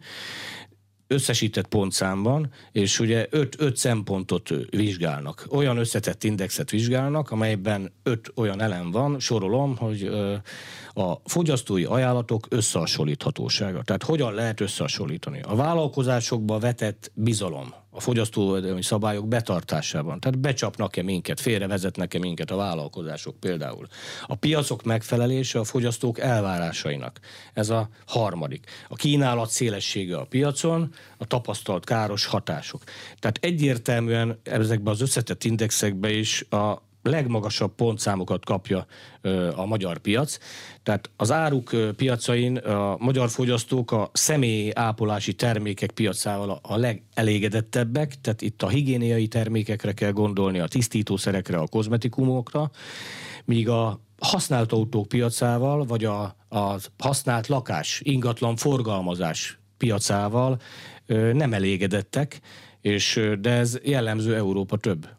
[1.07, 5.45] összesített pontszámban, és ugye öt, öt szempontot vizsgálnak.
[5.49, 10.09] Olyan összetett indexet vizsgálnak, amelyben öt olyan elem van, sorolom, hogy
[10.97, 13.81] a fogyasztói ajánlatok összehasonlíthatósága.
[13.81, 15.39] Tehát hogyan lehet összehasonlítani?
[15.41, 20.19] A vállalkozásokba vetett bizalom, a fogyasztóvédelmi szabályok betartásában.
[20.19, 23.87] Tehát becsapnak-e minket, félrevezetnek-e minket a vállalkozások például.
[24.25, 27.19] A piacok megfelelése a fogyasztók elvárásainak.
[27.53, 28.65] Ez a harmadik.
[28.89, 32.83] A kínálat szélessége a piacon, a tapasztalt káros hatások.
[33.19, 38.85] Tehát egyértelműen ezekben az összetett indexekben is a legmagasabb pontszámokat kapja
[39.55, 40.37] a magyar piac.
[40.83, 48.41] Tehát az áruk piacain a magyar fogyasztók a személyi ápolási termékek piacával a legelégedettebbek, tehát
[48.41, 52.71] itt a higiéniai termékekre kell gondolni, a tisztítószerekre, a kozmetikumokra,
[53.45, 60.59] míg a használt autók piacával, vagy a, a használt lakás, ingatlan forgalmazás piacával
[61.33, 62.41] nem elégedettek,
[62.81, 65.09] és, de ez jellemző Európa több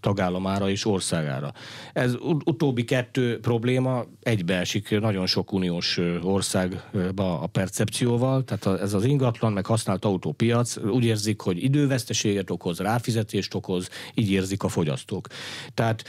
[0.00, 1.52] tagállamára és országára.
[1.92, 2.14] Ez
[2.44, 9.66] utóbbi kettő probléma egybeesik nagyon sok uniós országba a percepcióval, tehát ez az ingatlan, meg
[9.66, 15.26] használt autópiac úgy érzik, hogy időveszteséget okoz, ráfizetést okoz, így érzik a fogyasztók.
[15.74, 16.04] Tehát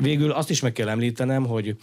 [0.00, 1.76] végül azt is meg kell említenem, hogy,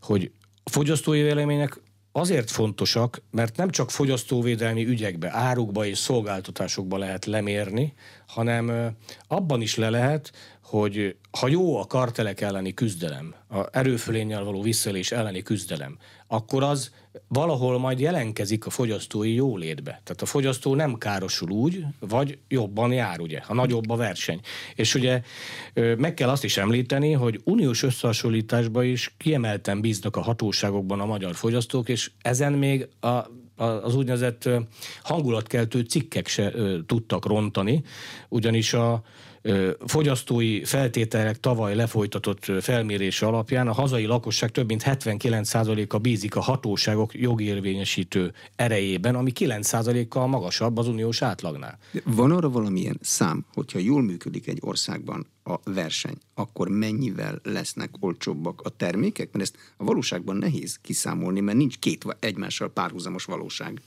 [0.00, 0.30] hogy
[0.64, 1.80] fogyasztói vélemények
[2.12, 7.94] azért fontosak, mert nem csak fogyasztóvédelmi ügyekbe, árukba és szolgáltatásokba lehet lemérni,
[8.26, 8.94] hanem
[9.28, 15.12] abban is le lehet, hogy ha jó a kartelek elleni küzdelem, a erőfölénnyel való visszaélés
[15.12, 16.90] elleni küzdelem, akkor az
[17.28, 19.90] valahol majd jelenkezik a fogyasztói jólétbe.
[19.90, 24.40] Tehát a fogyasztó nem károsul úgy, vagy jobban jár, ugye, ha nagyobb a verseny.
[24.74, 25.22] És ugye
[25.74, 31.34] meg kell azt is említeni, hogy uniós összehasonlításban is kiemelten bíznak a hatóságokban a magyar
[31.34, 34.48] fogyasztók, és ezen még a az úgynevezett
[35.02, 36.52] hangulatkeltő cikkek se
[36.86, 37.82] tudtak rontani,
[38.28, 39.02] ugyanis a
[39.86, 47.14] fogyasztói feltételek tavaly lefolytatott felmérése alapján a hazai lakosság több mint 79%-a bízik a hatóságok
[47.14, 51.78] jogérvényesítő erejében, ami 9%-kal magasabb az uniós átlagnál.
[52.04, 58.60] Van arra valamilyen szám, hogyha jól működik egy országban a verseny, akkor mennyivel lesznek olcsóbbak
[58.64, 59.32] a termékek?
[59.32, 63.80] Mert ezt a valóságban nehéz kiszámolni, mert nincs két egymással párhuzamos valóság.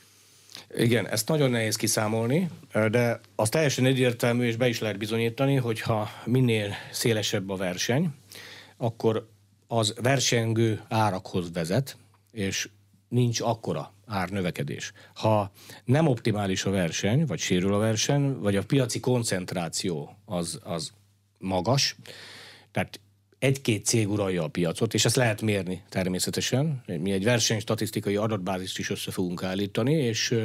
[0.77, 2.49] Igen, ezt nagyon nehéz kiszámolni,
[2.91, 8.09] de az teljesen egyértelmű, és be is lehet bizonyítani, hogyha minél szélesebb a verseny,
[8.77, 9.27] akkor
[9.67, 11.97] az versengő árakhoz vezet,
[12.31, 12.69] és
[13.07, 14.91] nincs akkora árnövekedés.
[15.13, 15.51] Ha
[15.85, 20.91] nem optimális a verseny, vagy sérül a verseny, vagy a piaci koncentráció az, az
[21.37, 21.95] magas,
[22.71, 22.99] tehát
[23.45, 26.83] egy-két cég uralja a piacot, és ezt lehet mérni természetesen.
[26.85, 30.35] Mi egy versenystatisztikai adatbázist is össze fogunk állítani, és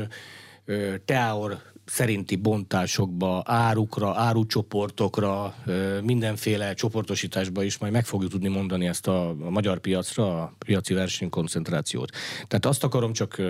[1.05, 5.55] Teaor szerinti bontásokba, árukra, árucsoportokra,
[6.03, 12.11] mindenféle csoportosításba is majd meg fogjuk tudni mondani ezt a, magyar piacra, a piaci versenykoncentrációt.
[12.47, 13.43] Tehát azt akarom csak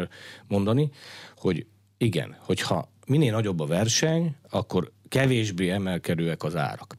[0.47, 0.91] mondani,
[1.37, 1.67] hogy
[1.99, 6.97] igen, hogyha minél nagyobb a verseny, akkor kevésbé emelkedőek az árak.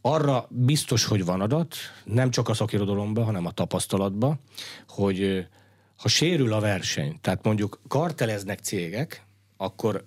[0.00, 4.40] Arra biztos, hogy van adat, nem csak a szakirodalomban, hanem a tapasztalatban,
[4.88, 5.46] hogy
[5.96, 10.04] ha sérül a verseny, tehát mondjuk karteleznek cégek, akkor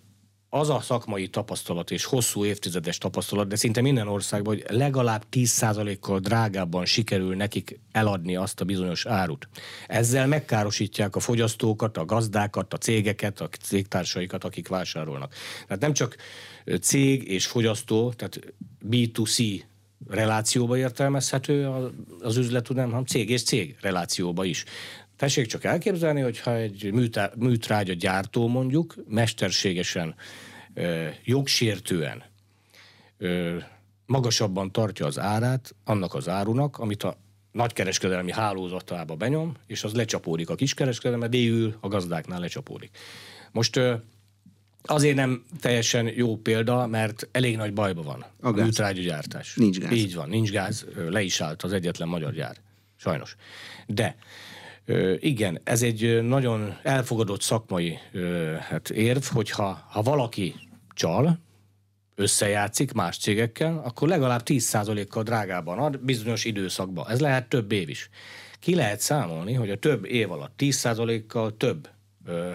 [0.49, 6.19] az a szakmai tapasztalat és hosszú évtizedes tapasztalat, de szinte minden országban, hogy legalább 10%-kal
[6.19, 9.47] drágábban sikerül nekik eladni azt a bizonyos árut.
[9.87, 15.33] Ezzel megkárosítják a fogyasztókat, a gazdákat, a cégeket, a cégtársaikat, akik vásárolnak.
[15.67, 16.15] Tehát nem csak
[16.81, 18.39] cég és fogyasztó, tehát
[18.89, 19.61] B2C
[20.07, 21.69] relációba értelmezhető
[22.19, 24.63] az üzlet, hanem cég és cég relációba is.
[25.15, 26.93] Tessék csak elképzelni, hogyha egy
[27.35, 30.15] műtrágya gyártó mondjuk mesterségesen,
[31.23, 32.23] jogsértően
[34.05, 37.17] magasabban tartja az árát annak az árunak, amit a
[37.51, 42.97] nagykereskedelmi hálózatába benyom, és az lecsapódik a kiskereskedelme, végül a gazdáknál lecsapódik.
[43.51, 43.79] Most
[44.83, 49.55] azért nem teljesen jó példa, mert elég nagy bajba van a, a műtrágyagyártás.
[49.55, 49.91] Nincs gáz.
[49.91, 52.55] Így van, nincs gáz, le is állt az egyetlen magyar gyár.
[52.95, 53.35] Sajnos.
[53.87, 54.15] De
[55.19, 57.97] igen, ez egy nagyon elfogadott szakmai
[58.59, 60.55] hát érv, hogyha ha valaki
[60.93, 61.39] csal,
[62.15, 67.09] összejátszik más cégekkel, akkor legalább 10%-kal drágában ad bizonyos időszakban.
[67.09, 68.09] Ez lehet több év is.
[68.59, 71.89] ki lehet számolni, hogy a több év alatt 10%-kal több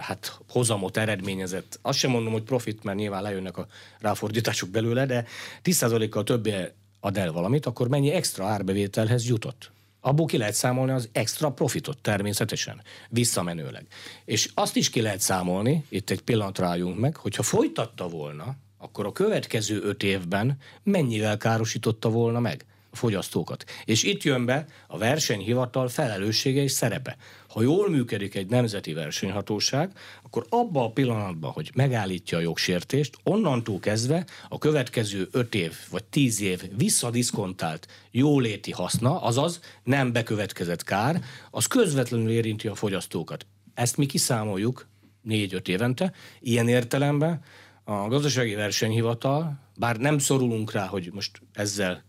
[0.00, 1.78] hát hozamot eredményezett.
[1.82, 3.66] Azt sem mondom, hogy profit, mert nyilván lejönnek a
[3.98, 5.24] ráfordítások belőle, de
[5.64, 9.70] 10%-kal többé ad el valamit, akkor mennyi extra árbevételhez jutott?
[10.00, 13.86] Abból ki lehet számolni az extra profitot természetesen, visszamenőleg.
[14.24, 19.06] És azt is ki lehet számolni, itt egy pillanatra álljunk meg, hogyha folytatta volna, akkor
[19.06, 22.64] a következő öt évben mennyivel károsította volna meg
[22.98, 23.64] fogyasztókat.
[23.84, 27.16] És itt jön be a versenyhivatal felelőssége és szerepe.
[27.48, 29.92] Ha jól működik egy nemzeti versenyhatóság,
[30.22, 36.04] akkor abban a pillanatban, hogy megállítja a jogsértést, onnantól kezdve a következő öt év vagy
[36.04, 43.46] tíz év visszadiszkontált jóléti haszna, azaz nem bekövetkezett kár, az közvetlenül érinti a fogyasztókat.
[43.74, 44.86] Ezt mi kiszámoljuk
[45.22, 46.12] négy-öt évente.
[46.40, 47.40] Ilyen értelemben
[47.84, 52.04] a gazdasági versenyhivatal, bár nem szorulunk rá, hogy most ezzel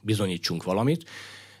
[0.00, 1.10] bizonyítsunk valamit,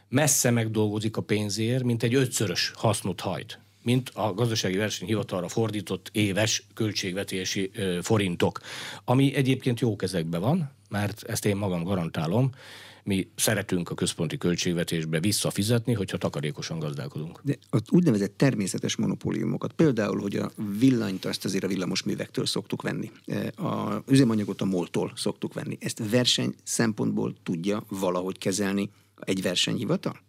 [0.08, 6.66] messze megdolgozik a pénzért, mint egy ötszörös hasznot hajt mint a gazdasági versenyhivatalra fordított éves
[6.74, 7.70] költségvetési
[8.02, 8.60] forintok,
[9.04, 12.50] ami egyébként jó kezekben van, mert ezt én magam garantálom,
[13.06, 17.40] mi szeretünk a központi költségvetésbe visszafizetni, hogyha takarékosan gazdálkodunk.
[17.42, 22.82] De az úgynevezett természetes monopóliumokat, például, hogy a villanyt azt azért a villamos művektől szoktuk
[22.82, 23.10] venni,
[23.56, 25.78] a üzemanyagot a moltól szoktuk venni.
[25.80, 28.90] Ezt verseny szempontból tudja valahogy kezelni
[29.20, 30.20] egy versenyhivatal?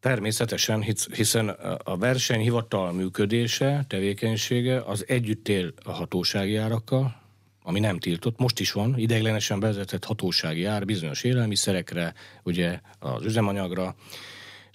[0.00, 1.48] Természetesen, hiszen
[1.84, 7.22] a versenyhivatal működése, tevékenysége az együtt él a hatósági árakkal,
[7.66, 13.94] ami nem tiltott, most is van, ideiglenesen bevezetett hatósági ár bizonyos élelmiszerekre, ugye az üzemanyagra.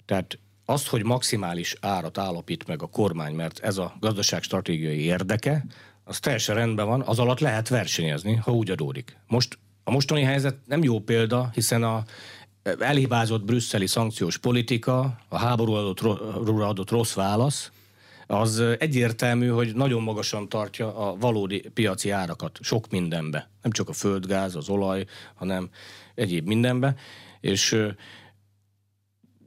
[0.04, 5.64] Tehát azt, hogy maximális árat állapít meg a kormány, mert ez a gazdaság stratégiai érdeke,
[6.04, 9.16] az teljesen rendben van, az alatt lehet versenyezni, ha úgy adódik.
[9.26, 12.04] Most a mostani helyzet nem jó példa, hiszen a
[12.78, 16.00] elhibázott brüsszeli szankciós politika, a háború adott,
[16.60, 17.70] adott rossz válasz,
[18.30, 23.50] az egyértelmű, hogy nagyon magasan tartja a valódi piaci árakat sok mindenbe.
[23.62, 25.04] Nem csak a földgáz, az olaj,
[25.34, 25.70] hanem
[26.14, 26.94] egyéb mindenbe.
[27.40, 27.76] És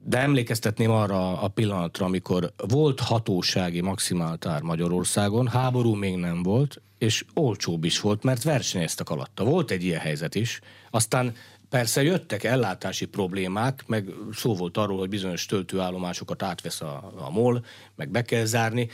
[0.02, 6.82] de emlékeztetném arra a pillanatra, amikor volt hatósági maximált ár Magyarországon, háború még nem volt,
[6.98, 9.44] és olcsóbb is volt, mert versenyeztek alatta.
[9.44, 10.60] Volt egy ilyen helyzet is.
[10.90, 11.34] Aztán
[11.68, 17.64] Persze jöttek ellátási problémák, meg szó volt arról, hogy bizonyos töltőállomásokat átvesz a, a MOL,
[17.94, 18.88] meg be kell zárni.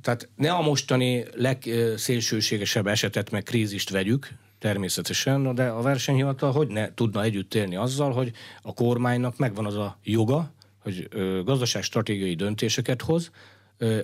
[0.00, 6.94] Tehát ne a mostani legszélsőségesebb esetet, meg krízist vegyük, természetesen, de a versenyhivatal hogy ne
[6.94, 11.08] tudna együtt élni azzal, hogy a kormánynak megvan az a joga, hogy
[11.44, 13.30] gazdaságstratégiai döntéseket hoz,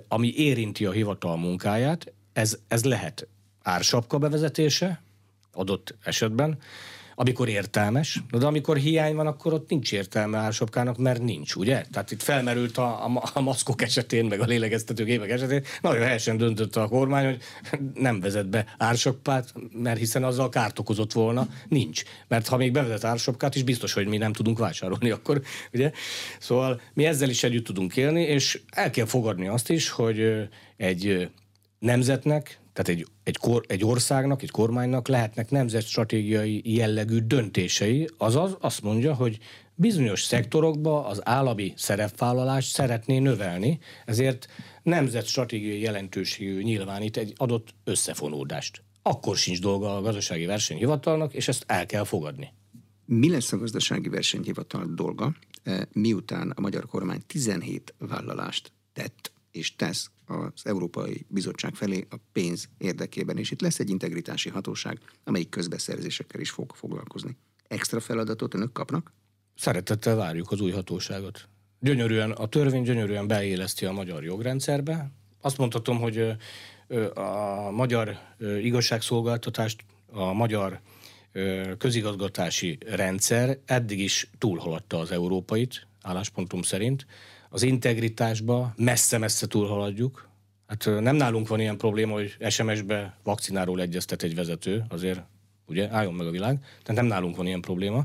[0.08, 3.28] ami érinti a hivatal munkáját, ez, ez lehet
[3.62, 5.02] ársapka bevezetése
[5.52, 6.58] adott esetben,
[7.20, 11.84] amikor értelmes, de amikor hiány van, akkor ott nincs értelme ársapkának, mert nincs, ugye?
[11.92, 16.76] Tehát itt felmerült a, a, a maszkok esetén, meg a lélegeztetőgépek esetén, nagyon helyesen döntött
[16.76, 17.42] a kormány, hogy
[17.94, 22.02] nem vezet be ársapkát, mert hiszen azzal kárt okozott volna, nincs.
[22.28, 25.42] Mert ha még bevezet ársapkát is, biztos, hogy mi nem tudunk vásárolni akkor,
[25.72, 25.92] ugye?
[26.38, 31.30] Szóval mi ezzel is együtt tudunk élni, és el kell fogadni azt is, hogy egy
[31.78, 38.82] nemzetnek, tehát egy, egy, kor, egy országnak, egy kormánynak lehetnek nemzetstratégiai jellegű döntései, azaz azt
[38.82, 39.38] mondja, hogy
[39.74, 44.46] bizonyos szektorokba az állami szerepvállalást szeretné növelni, ezért
[44.82, 48.82] nemzetstratégiai jelentőségű nyilvánít egy adott összefonódást.
[49.02, 52.52] Akkor sincs dolga a gazdasági versenyhivatalnak, és ezt el kell fogadni.
[53.04, 59.76] Mi lesz a gazdasági versenyhivatal dolga, eh, miután a magyar kormány 17 vállalást tett és
[59.76, 65.48] tesz az Európai Bizottság felé a pénz érdekében, és itt lesz egy integritási hatóság, amelyik
[65.48, 67.36] közbeszerzésekkel is fog foglalkozni.
[67.68, 69.12] Extra feladatot önök kapnak?
[69.54, 71.48] Szeretettel várjuk az új hatóságot.
[71.80, 75.10] Gyönyörűen, a törvény gyönyörűen beéleszti a magyar jogrendszerbe.
[75.40, 76.32] Azt mondhatom, hogy
[77.14, 78.18] a magyar
[78.62, 80.80] igazságszolgáltatást, a magyar
[81.78, 87.06] közigazgatási rendszer eddig is túlhaladta az európait, álláspontom szerint
[87.52, 90.28] az integritásba messze-messze túlhaladjuk.
[90.66, 95.20] Hát nem nálunk van ilyen probléma, hogy SMS-be vakcináról egyeztet egy vezető, azért
[95.66, 98.04] ugye álljon meg a világ, tehát nem nálunk van ilyen probléma.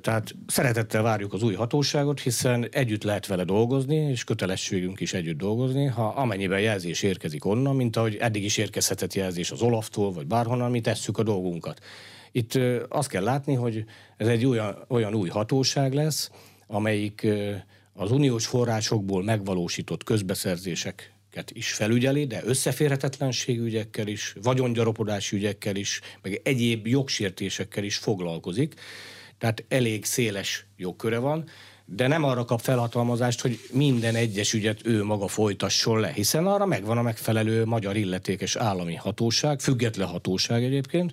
[0.00, 5.38] Tehát szeretettel várjuk az új hatóságot, hiszen együtt lehet vele dolgozni, és kötelességünk is együtt
[5.38, 10.26] dolgozni, ha amennyiben jelzés érkezik onnan, mint ahogy eddig is érkezhetett jelzés az Olaftól, vagy
[10.26, 11.80] bárhonnan, mi tesszük a dolgunkat.
[12.32, 12.58] Itt
[12.88, 13.84] azt kell látni, hogy
[14.16, 16.30] ez egy olyan, olyan új hatóság lesz,
[16.66, 17.26] amelyik
[17.94, 26.86] az uniós forrásokból megvalósított közbeszerzéseket is felügyeli, de összeférhetetlenségügyekkel is, vagyongyaropodási ügyekkel is, meg egyéb
[26.86, 28.74] jogsértésekkel is foglalkozik.
[29.38, 31.48] Tehát elég széles jogköre van,
[31.86, 36.66] de nem arra kap felhatalmazást, hogy minden egyes ügyet ő maga folytasson le, hiszen arra
[36.66, 41.12] megvan a megfelelő magyar illetékes állami hatóság, független hatóság egyébként,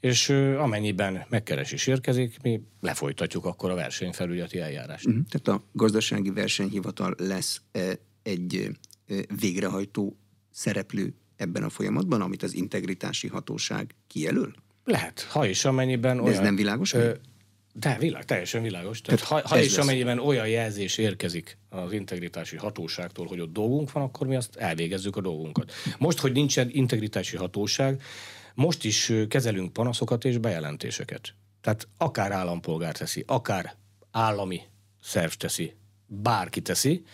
[0.00, 5.06] és amennyiben megkeresés érkezik, mi lefolytatjuk akkor a versenyfelügyeti eljárást.
[5.06, 5.22] Uh-huh.
[5.28, 7.60] Tehát a gazdasági versenyhivatal lesz
[8.22, 8.70] egy
[9.40, 10.16] végrehajtó
[10.50, 14.52] szereplő ebben a folyamatban, amit az integritási hatóság kijelöl?
[14.84, 16.34] Lehet, ha is amennyiben De olyan...
[16.34, 16.92] ez nem világos?
[16.92, 17.12] Ö,
[17.72, 19.00] de világ, teljesen világos.
[19.00, 19.84] Tehát, Tehát ha, ha és lesz.
[19.84, 25.16] amennyiben olyan jelzés érkezik az integritási hatóságtól, hogy ott dolgunk van, akkor mi azt elvégezzük
[25.16, 25.72] a dolgunkat.
[25.98, 28.02] Most, hogy nincsen integritási hatóság,
[28.54, 31.34] most is kezelünk panaszokat és bejelentéseket.
[31.60, 33.76] Tehát akár állampolgár teszi, akár
[34.10, 34.60] állami
[35.02, 35.74] szerv teszi,
[36.06, 37.04] bárki teszi,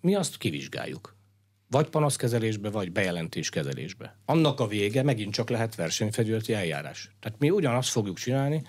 [0.00, 1.16] mi azt kivizsgáljuk.
[1.70, 4.18] Vagy panaszkezelésbe, vagy bejelentéskezelésbe.
[4.24, 7.10] Annak a vége megint csak lehet versenyfegyületi eljárás.
[7.20, 8.62] Tehát mi ugyanazt fogjuk csinálni,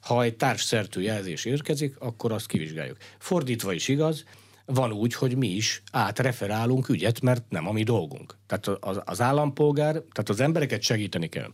[0.00, 2.96] ha egy társszertő jelzés érkezik, akkor azt kivizsgáljuk.
[3.18, 4.24] Fordítva is igaz,
[4.64, 8.38] van úgy, hogy mi is átreferálunk ügyet, mert nem a mi dolgunk.
[8.46, 11.52] Tehát az, az állampolgár, tehát az embereket segíteni kell.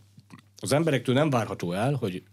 [0.59, 2.23] Az emberektől nem várható el, hogy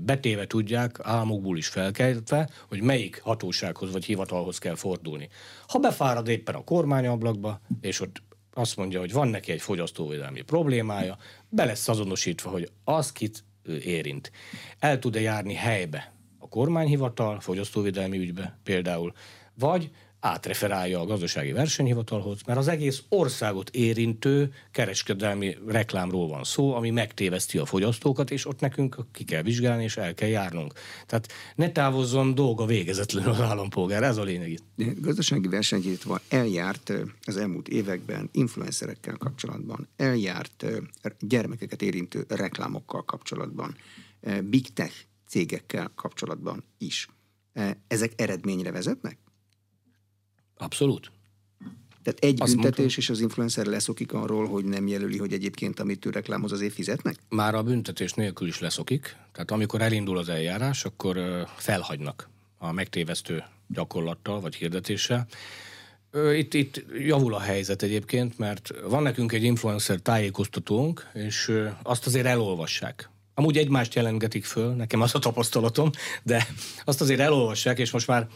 [0.00, 5.28] betéve tudják, álmokból is felkeltve, hogy melyik hatósághoz vagy hivatalhoz kell fordulni.
[5.66, 8.22] Ha befárad éppen a kormányablakba, és ott
[8.54, 14.32] azt mondja, hogy van neki egy fogyasztóvédelmi problémája, be lesz azonosítva, hogy az kit érint.
[14.78, 19.12] El tud-e járni helybe a kormányhivatal, fogyasztóvédelmi ügybe például,
[19.54, 19.90] vagy
[20.24, 27.58] átreferálja a gazdasági versenyhivatalhoz, mert az egész országot érintő kereskedelmi reklámról van szó, ami megtéveszti
[27.58, 30.72] a fogyasztókat, és ott nekünk ki kell vizsgálni, és el kell járnunk.
[31.06, 35.00] Tehát ne távozzon dolga végezetlenül az állampolgár, ez a lényeg itt.
[35.00, 36.92] Gazdasági versenyhivatal eljárt
[37.24, 40.66] az elmúlt években influencerekkel kapcsolatban, eljárt
[41.20, 43.76] gyermekeket érintő reklámokkal kapcsolatban,
[44.42, 44.94] big tech
[45.28, 47.08] cégekkel kapcsolatban is.
[47.88, 49.18] Ezek eredményre vezetnek?
[50.62, 51.10] Abszolút.
[52.02, 55.80] Tehát egy Azt büntetés, mondtam, és az influencer leszokik arról, hogy nem jelöli, hogy egyébként
[55.80, 57.16] amit ő reklámoz, azért fizetnek?
[57.28, 59.16] Már a büntetés nélkül is leszokik.
[59.32, 61.18] Tehát amikor elindul az eljárás, akkor
[61.56, 65.26] felhagynak a megtévesztő gyakorlattal vagy hirdetéssel.
[66.34, 71.52] Itt, itt javul a helyzet egyébként, mert van nekünk egy influencer tájékoztatónk, és
[71.82, 73.10] azt azért elolvassák.
[73.34, 75.90] Amúgy egymást jelentgetik föl, nekem az a tapasztalatom,
[76.22, 76.46] de
[76.84, 78.28] azt azért elolvassák, és most már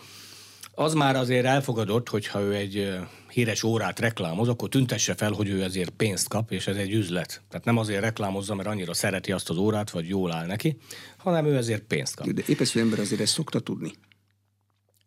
[0.79, 2.99] az már azért elfogadott, hogyha ő egy
[3.29, 7.43] híres órát reklámoz, akkor tüntesse fel, hogy ő ezért pénzt kap, és ez egy üzlet.
[7.49, 10.79] Tehát nem azért reklámozza, mert annyira szereti azt az órát, vagy jól áll neki,
[11.17, 12.27] hanem ő ezért pénzt kap.
[12.27, 13.93] De épp az ember azért ezt szokta tudni.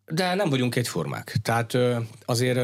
[0.04, 1.36] De nem vagyunk egyformák.
[1.42, 1.76] Tehát
[2.24, 2.58] azért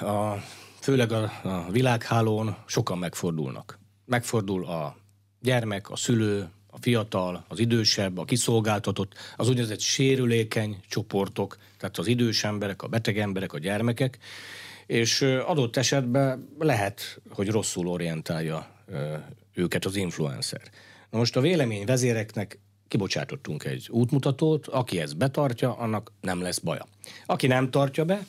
[0.00, 0.42] a,
[0.80, 3.78] főleg a, a világhálón sokan megfordulnak.
[4.04, 4.96] Megfordul a
[5.40, 12.06] gyermek, a szülő, a fiatal, az idősebb, a kiszolgáltatott, az úgynevezett sérülékeny csoportok, tehát az
[12.06, 14.18] idős emberek, a beteg emberek, a gyermekek,
[14.86, 18.70] és adott esetben lehet, hogy rosszul orientálja
[19.54, 20.62] őket az influencer.
[21.10, 22.58] Na most a vélemény vezéreknek
[22.88, 26.86] kibocsátottunk egy útmutatót, aki ezt betartja, annak nem lesz baja.
[27.26, 28.26] Aki nem tartja be,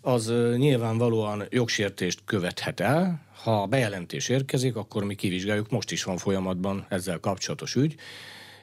[0.00, 6.16] az nyilvánvalóan jogsértést követhet el, ha a bejelentés érkezik, akkor mi kivizsgáljuk, most is van
[6.16, 7.94] folyamatban ezzel kapcsolatos ügy,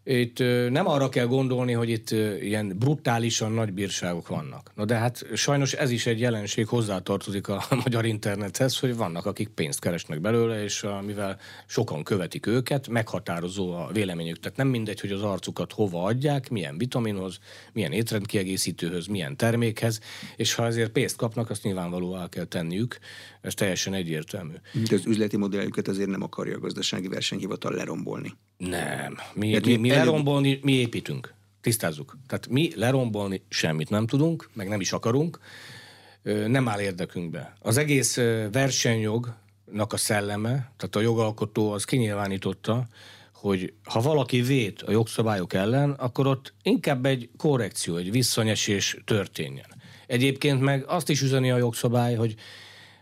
[0.03, 0.39] itt
[0.69, 4.71] nem arra kell gondolni, hogy itt ilyen brutálisan nagy bírságok vannak.
[4.75, 9.47] Na de hát sajnos ez is egy jelenség hozzátartozik a magyar internethez, hogy vannak, akik
[9.47, 14.39] pénzt keresnek belőle, és mivel sokan követik őket, meghatározó a véleményük.
[14.39, 17.39] Tehát nem mindegy, hogy az arcukat hova adják, milyen vitaminhoz,
[17.73, 19.99] milyen étrendkiegészítőhöz, milyen termékhez,
[20.35, 22.97] és ha ezért pénzt kapnak, azt nyilvánvalóan kell tenniük.
[23.41, 24.53] Ez teljesen egyértelmű.
[24.89, 28.33] De az üzleti modellüket azért nem akarja a gazdasági versenyhivatal lerombolni.
[28.69, 29.17] Nem.
[29.33, 31.33] Mi, mi, mi lerombolni, mi építünk.
[31.61, 32.17] Tisztázzuk.
[32.27, 35.39] Tehát mi lerombolni semmit nem tudunk, meg nem is akarunk.
[36.47, 37.53] Nem áll érdekünkbe.
[37.59, 38.15] Az egész
[38.51, 42.87] versenyjognak a szelleme, tehát a jogalkotó az kinyilvánította,
[43.33, 49.65] hogy ha valaki vét a jogszabályok ellen, akkor ott inkább egy korrekció, egy visszanyesés történjen.
[50.07, 52.35] Egyébként meg azt is üzeni a jogszabály, hogy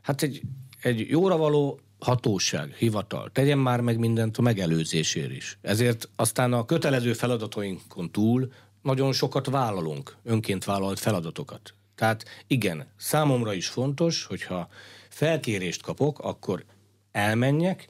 [0.01, 0.41] hát egy,
[0.81, 5.57] egy jóra való hatóság, hivatal tegyen már meg mindent a megelőzésért is.
[5.61, 11.73] Ezért aztán a kötelező feladatainkon túl nagyon sokat vállalunk, önként vállalt feladatokat.
[11.95, 14.67] Tehát igen, számomra is fontos, hogyha
[15.09, 16.65] felkérést kapok, akkor
[17.11, 17.87] elmenjek,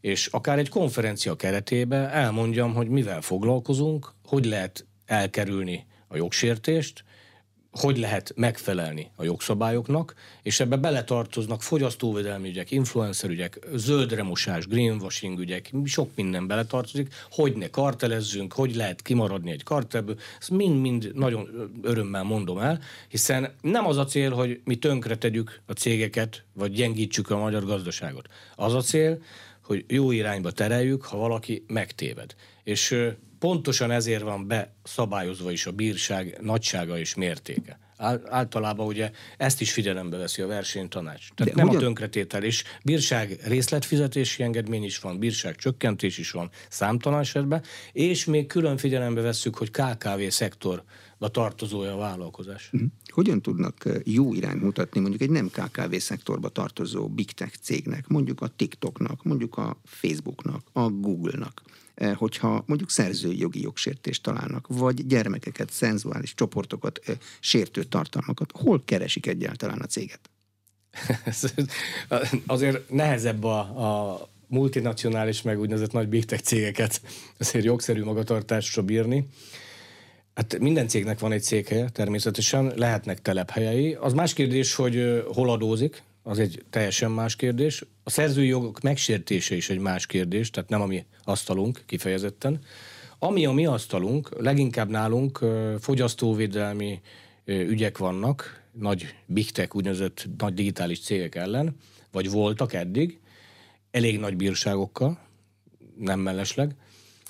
[0.00, 7.04] és akár egy konferencia keretében elmondjam, hogy mivel foglalkozunk, hogy lehet elkerülni a jogsértést,
[7.78, 15.72] hogy lehet megfelelni a jogszabályoknak, és ebbe beletartoznak fogyasztóvédelmi ügyek, influencer ügyek, zöldremosás, greenwashing ügyek,
[15.84, 22.22] sok minden beletartozik, hogy ne kartelezzünk, hogy lehet kimaradni egy kartelből, ezt mind-mind nagyon örömmel
[22.22, 27.30] mondom el, hiszen nem az a cél, hogy mi tönkre tegyük a cégeket, vagy gyengítsük
[27.30, 28.26] a magyar gazdaságot.
[28.56, 29.22] Az a cél,
[29.62, 32.34] hogy jó irányba tereljük, ha valaki megtéved.
[32.64, 32.96] És
[33.38, 37.78] pontosan ezért van beszabályozva is a bírság nagysága és mértéke.
[38.24, 41.28] Általában ugye ezt is figyelembe veszi a versenytanács.
[41.34, 41.80] Tehát De nem ugyan...
[41.80, 47.62] a tönkretétel, és bírság részletfizetési engedmény is van, bírság csökkentés is van számtalan esetben,
[47.92, 50.84] és még külön figyelembe vesszük, hogy KKV szektor
[51.18, 52.68] tartozója a vállalkozás.
[52.72, 52.84] Mhm.
[53.12, 58.40] Hogyan tudnak jó irányt mutatni mondjuk egy nem KKV szektorba tartozó big tech cégnek, mondjuk
[58.40, 61.67] a TikToknak, mondjuk a Facebooknak, a Googlenak, Eh,
[62.14, 69.26] hogyha mondjuk szerzői jogi jogsértést találnak, vagy gyermekeket, szenzuális csoportokat, eh, sértő tartalmakat, hol keresik
[69.26, 70.20] egyáltalán a céget?
[72.46, 77.00] Azért nehezebb a, a multinacionális, meg úgynevezett nagy big tech cégeket
[77.38, 79.28] azért jogszerű magatartásra bírni.
[80.34, 83.94] Hát minden cégnek van egy székhelye, természetesen lehetnek telephelyei.
[84.00, 87.84] Az más kérdés, hogy hol adózik, az egy teljesen más kérdés.
[88.04, 92.60] A szerzői jogok megsértése is egy más kérdés, tehát nem a mi asztalunk kifejezetten.
[93.18, 95.44] Ami a mi asztalunk, leginkább nálunk
[95.80, 97.00] fogyasztóvédelmi
[97.44, 101.76] ügyek vannak, nagy big tech, úgynevezett nagy digitális cégek ellen,
[102.12, 103.20] vagy voltak eddig,
[103.90, 105.18] elég nagy bírságokkal,
[105.98, 106.74] nem mellesleg,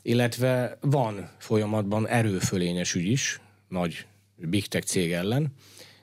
[0.02, 5.52] illetve van folyamatban erőfölényes ügy is, nagy big tech cég ellen,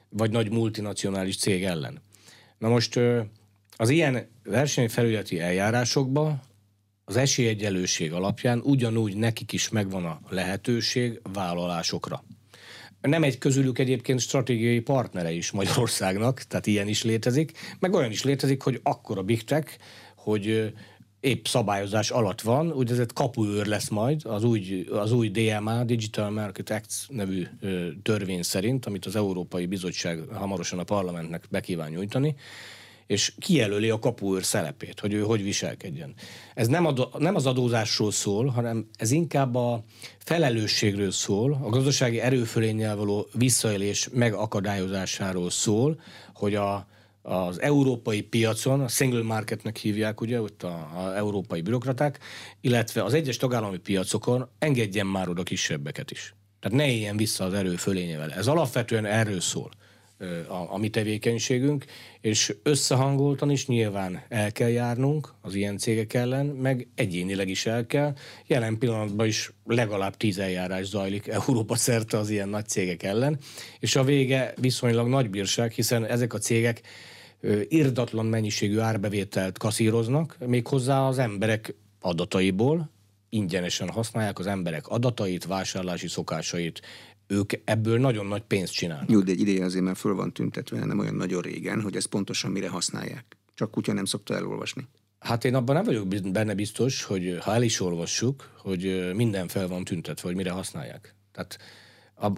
[0.09, 2.03] vagy nagy multinacionális cég ellen.
[2.57, 2.99] Na most
[3.77, 6.39] az ilyen versenyfelületi eljárásokba
[7.05, 12.23] az esélyegyelőség alapján ugyanúgy nekik is megvan a lehetőség vállalásokra.
[13.01, 18.23] Nem egy közülük egyébként stratégiai partnere is Magyarországnak, tehát ilyen is létezik, meg olyan is
[18.23, 19.77] létezik, hogy akkor a Big Tech,
[20.15, 20.73] hogy
[21.25, 26.69] épp szabályozás alatt van, úgynevezett kapuőr lesz majd az új, az új DMA, Digital Market
[26.69, 32.35] Act nevű ö, törvény szerint, amit az Európai Bizottság hamarosan a parlamentnek be kíván nyújtani,
[33.07, 36.13] és kijelöli a kapuőr szerepét, hogy ő hogy viselkedjen.
[36.53, 39.83] Ez nem, adó, nem az adózásról szól, hanem ez inkább a
[40.17, 45.99] felelősségről szól, a gazdasági erőfölénnyel való visszaélés megakadályozásáról szól,
[46.33, 46.87] hogy a,
[47.25, 52.19] az európai piacon, a single marketnek hívják ugye, ott a, a európai bürokraták,
[52.61, 56.35] illetve az egyes tagállami piacokon engedjen már oda kisebbeket is.
[56.59, 58.31] Tehát ne éljen vissza az erő fölényével.
[58.31, 59.71] Ez alapvetően erről szól
[60.47, 61.85] a, a mi tevékenységünk,
[62.21, 67.85] és összehangoltan is nyilván el kell járnunk az ilyen cégek ellen, meg egyénileg is el
[67.85, 68.13] kell.
[68.45, 73.39] Jelen pillanatban is legalább tíz eljárás zajlik Európa szerte az ilyen nagy cégek ellen,
[73.79, 76.81] és a vége viszonylag nagy bírság, hiszen ezek a cégek
[77.67, 82.91] irdatlan mennyiségű árbevételt kaszíroznak, méghozzá az emberek adataiból,
[83.29, 86.81] ingyenesen használják az emberek adatait, vásárlási szokásait,
[87.27, 89.09] ők ebből nagyon nagy pénzt csinálnak.
[89.09, 92.07] Jó, de egy ideje azért már föl van tüntetve, nem olyan nagyon régen, hogy ezt
[92.07, 93.37] pontosan mire használják.
[93.53, 94.87] Csak kutya nem szokta elolvasni.
[95.19, 99.67] Hát én abban nem vagyok benne biztos, hogy ha el is olvassuk, hogy minden fel
[99.67, 101.15] van tüntetve, hogy mire használják.
[101.31, 101.57] Tehát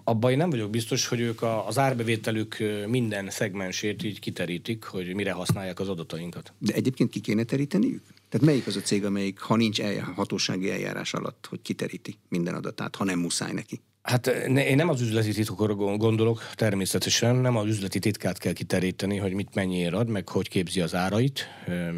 [0.04, 2.56] abban én nem vagyok biztos, hogy ők az árbevételük
[2.86, 6.52] minden szegmensét így kiterítik, hogy mire használják az adatainkat.
[6.58, 8.02] De egyébként ki kéne teríteniük?
[8.28, 9.80] Tehát melyik az a cég, amelyik, ha nincs
[10.14, 13.80] hatósági eljárás alatt, hogy kiteríti minden adatát, ha nem muszáj neki?
[14.08, 19.16] Hát ne, én nem az üzleti titkokra gondolok, természetesen nem az üzleti titkát kell kiteríteni,
[19.16, 21.48] hogy mit mennyiért ad, meg hogy képzi az árait,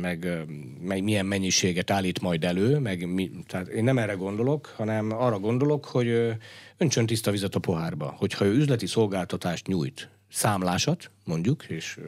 [0.01, 0.47] meg,
[0.81, 5.39] meg milyen mennyiséget állít majd elő, meg mi, tehát én nem erre gondolok, hanem arra
[5.39, 6.37] gondolok, hogy
[6.77, 8.15] öntsön tiszta vizet a pohárba.
[8.19, 11.99] Hogyha ő üzleti szolgáltatást nyújt, számlásat mondjuk, és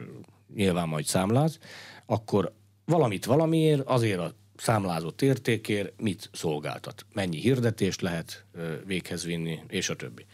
[0.55, 1.57] nyilván majd számláz,
[2.05, 2.53] akkor
[2.85, 8.45] valamit valamiért, azért a számlázott értékért mit szolgáltat, mennyi hirdetést lehet
[8.85, 10.25] véghez vinni, és a többi.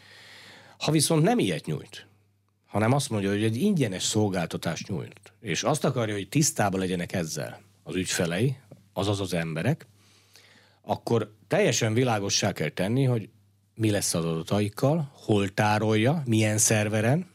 [0.77, 2.07] Ha viszont nem ilyet nyújt,
[2.65, 7.61] hanem azt mondja, hogy egy ingyenes szolgáltatást nyújt, és azt akarja, hogy tisztában legyenek ezzel
[7.83, 8.57] az ügyfelei,
[8.93, 9.87] azaz az emberek,
[10.81, 13.29] akkor teljesen világossá kell tenni, hogy
[13.75, 17.27] mi lesz az adataikkal, hol tárolja, milyen szerveren,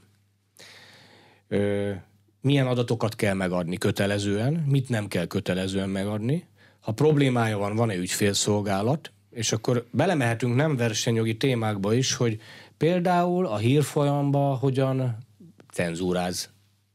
[2.41, 6.49] milyen adatokat kell megadni kötelezően, mit nem kell kötelezően megadni,
[6.85, 12.41] ha problémája van, van-e ügyfélszolgálat, és akkor belemehetünk nem versenyjogi témákba is, hogy
[12.77, 15.17] például a hírfolyamba hogyan
[15.73, 16.53] cenzúráz,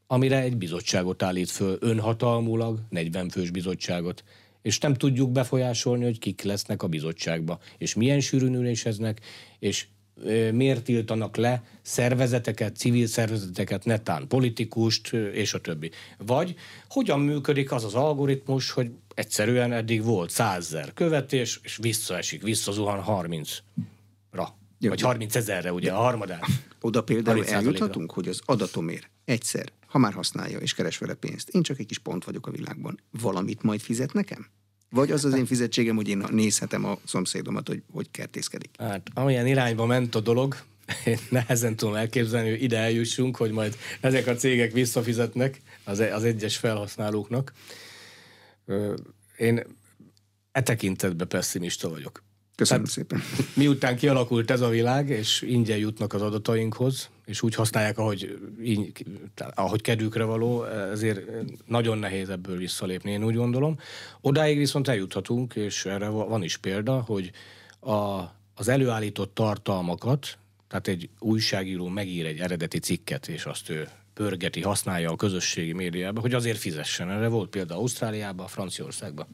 [0.08, 4.24] amire egy bizottságot állít föl, önhatalmulag, 40 fős bizottságot,
[4.62, 9.20] és nem tudjuk befolyásolni, hogy kik lesznek a bizottságba, és milyen sűrűn üléseznek,
[9.60, 9.88] és
[10.52, 15.92] miért tiltanak le szervezeteket, civil szervezeteket, netán politikust, és a többi.
[16.18, 16.56] Vagy
[16.90, 24.48] hogyan működik az az algoritmus, hogy egyszerűen eddig volt százzer követés, és visszaesik, visszazuhan 30-ra.
[24.80, 26.46] Jó, vagy 30 ezerre, ugye, a harmadát.
[26.82, 31.62] Oda például eljuthatunk, hogy az adatomért egyszer, ha már használja és keres vele pénzt, én
[31.62, 34.48] csak egy kis pont vagyok a világban, valamit majd fizet nekem?
[34.90, 38.70] Vagy az az én fizetségem, hogy én nézhetem a szomszédomat, hogy hogy kertészkedik?
[38.78, 40.56] Hát amilyen irányba ment a dolog,
[41.06, 46.24] én nehezen tudom elképzelni, hogy ide eljussunk, hogy majd ezek a cégek visszafizetnek az, az
[46.24, 47.54] egyes felhasználóknak.
[49.38, 49.64] Én
[50.52, 52.24] e tekintetben pessimista vagyok.
[52.60, 53.22] Köszönöm Tehát, szépen.
[53.54, 59.06] Miután kialakult ez a világ, és ingyen jutnak az adatainkhoz, és úgy használják, ahogy, így,
[59.56, 61.20] ahogy kedvükre való, ezért
[61.66, 63.80] nagyon nehéz ebből visszalépni, én úgy gondolom.
[64.22, 67.32] Odáig viszont eljuthatunk, és erre van is példa, hogy
[67.80, 68.20] a,
[68.56, 70.38] az előállított tartalmakat,
[70.68, 76.22] tehát egy újságíró megír egy eredeti cikket, és azt ő pörgeti, használja a közösségi médiában,
[76.22, 77.10] hogy azért fizessen.
[77.10, 79.28] Erre volt példa Ausztráliában, Franciaországban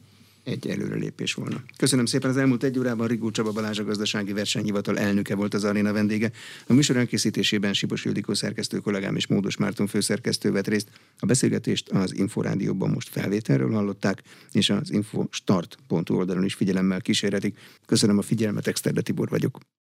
[0.46, 1.62] egy előrelépés volna.
[1.76, 5.64] Köszönöm szépen az elmúlt egy órában Rigó Csaba Balázs a gazdasági versenyhivatal elnöke volt az
[5.64, 6.30] aréna vendége.
[6.66, 10.88] A műsor elkészítésében Sipos Ildikó szerkesztő kollégám és Módos Márton főszerkesztő vett részt.
[11.18, 14.22] A beszélgetést az Inforádióban most felvételről hallották,
[14.52, 17.58] és az infostart.hu oldalon is figyelemmel kísérhetik.
[17.86, 19.58] Köszönöm a figyelmet, Exterde Tibor vagyok.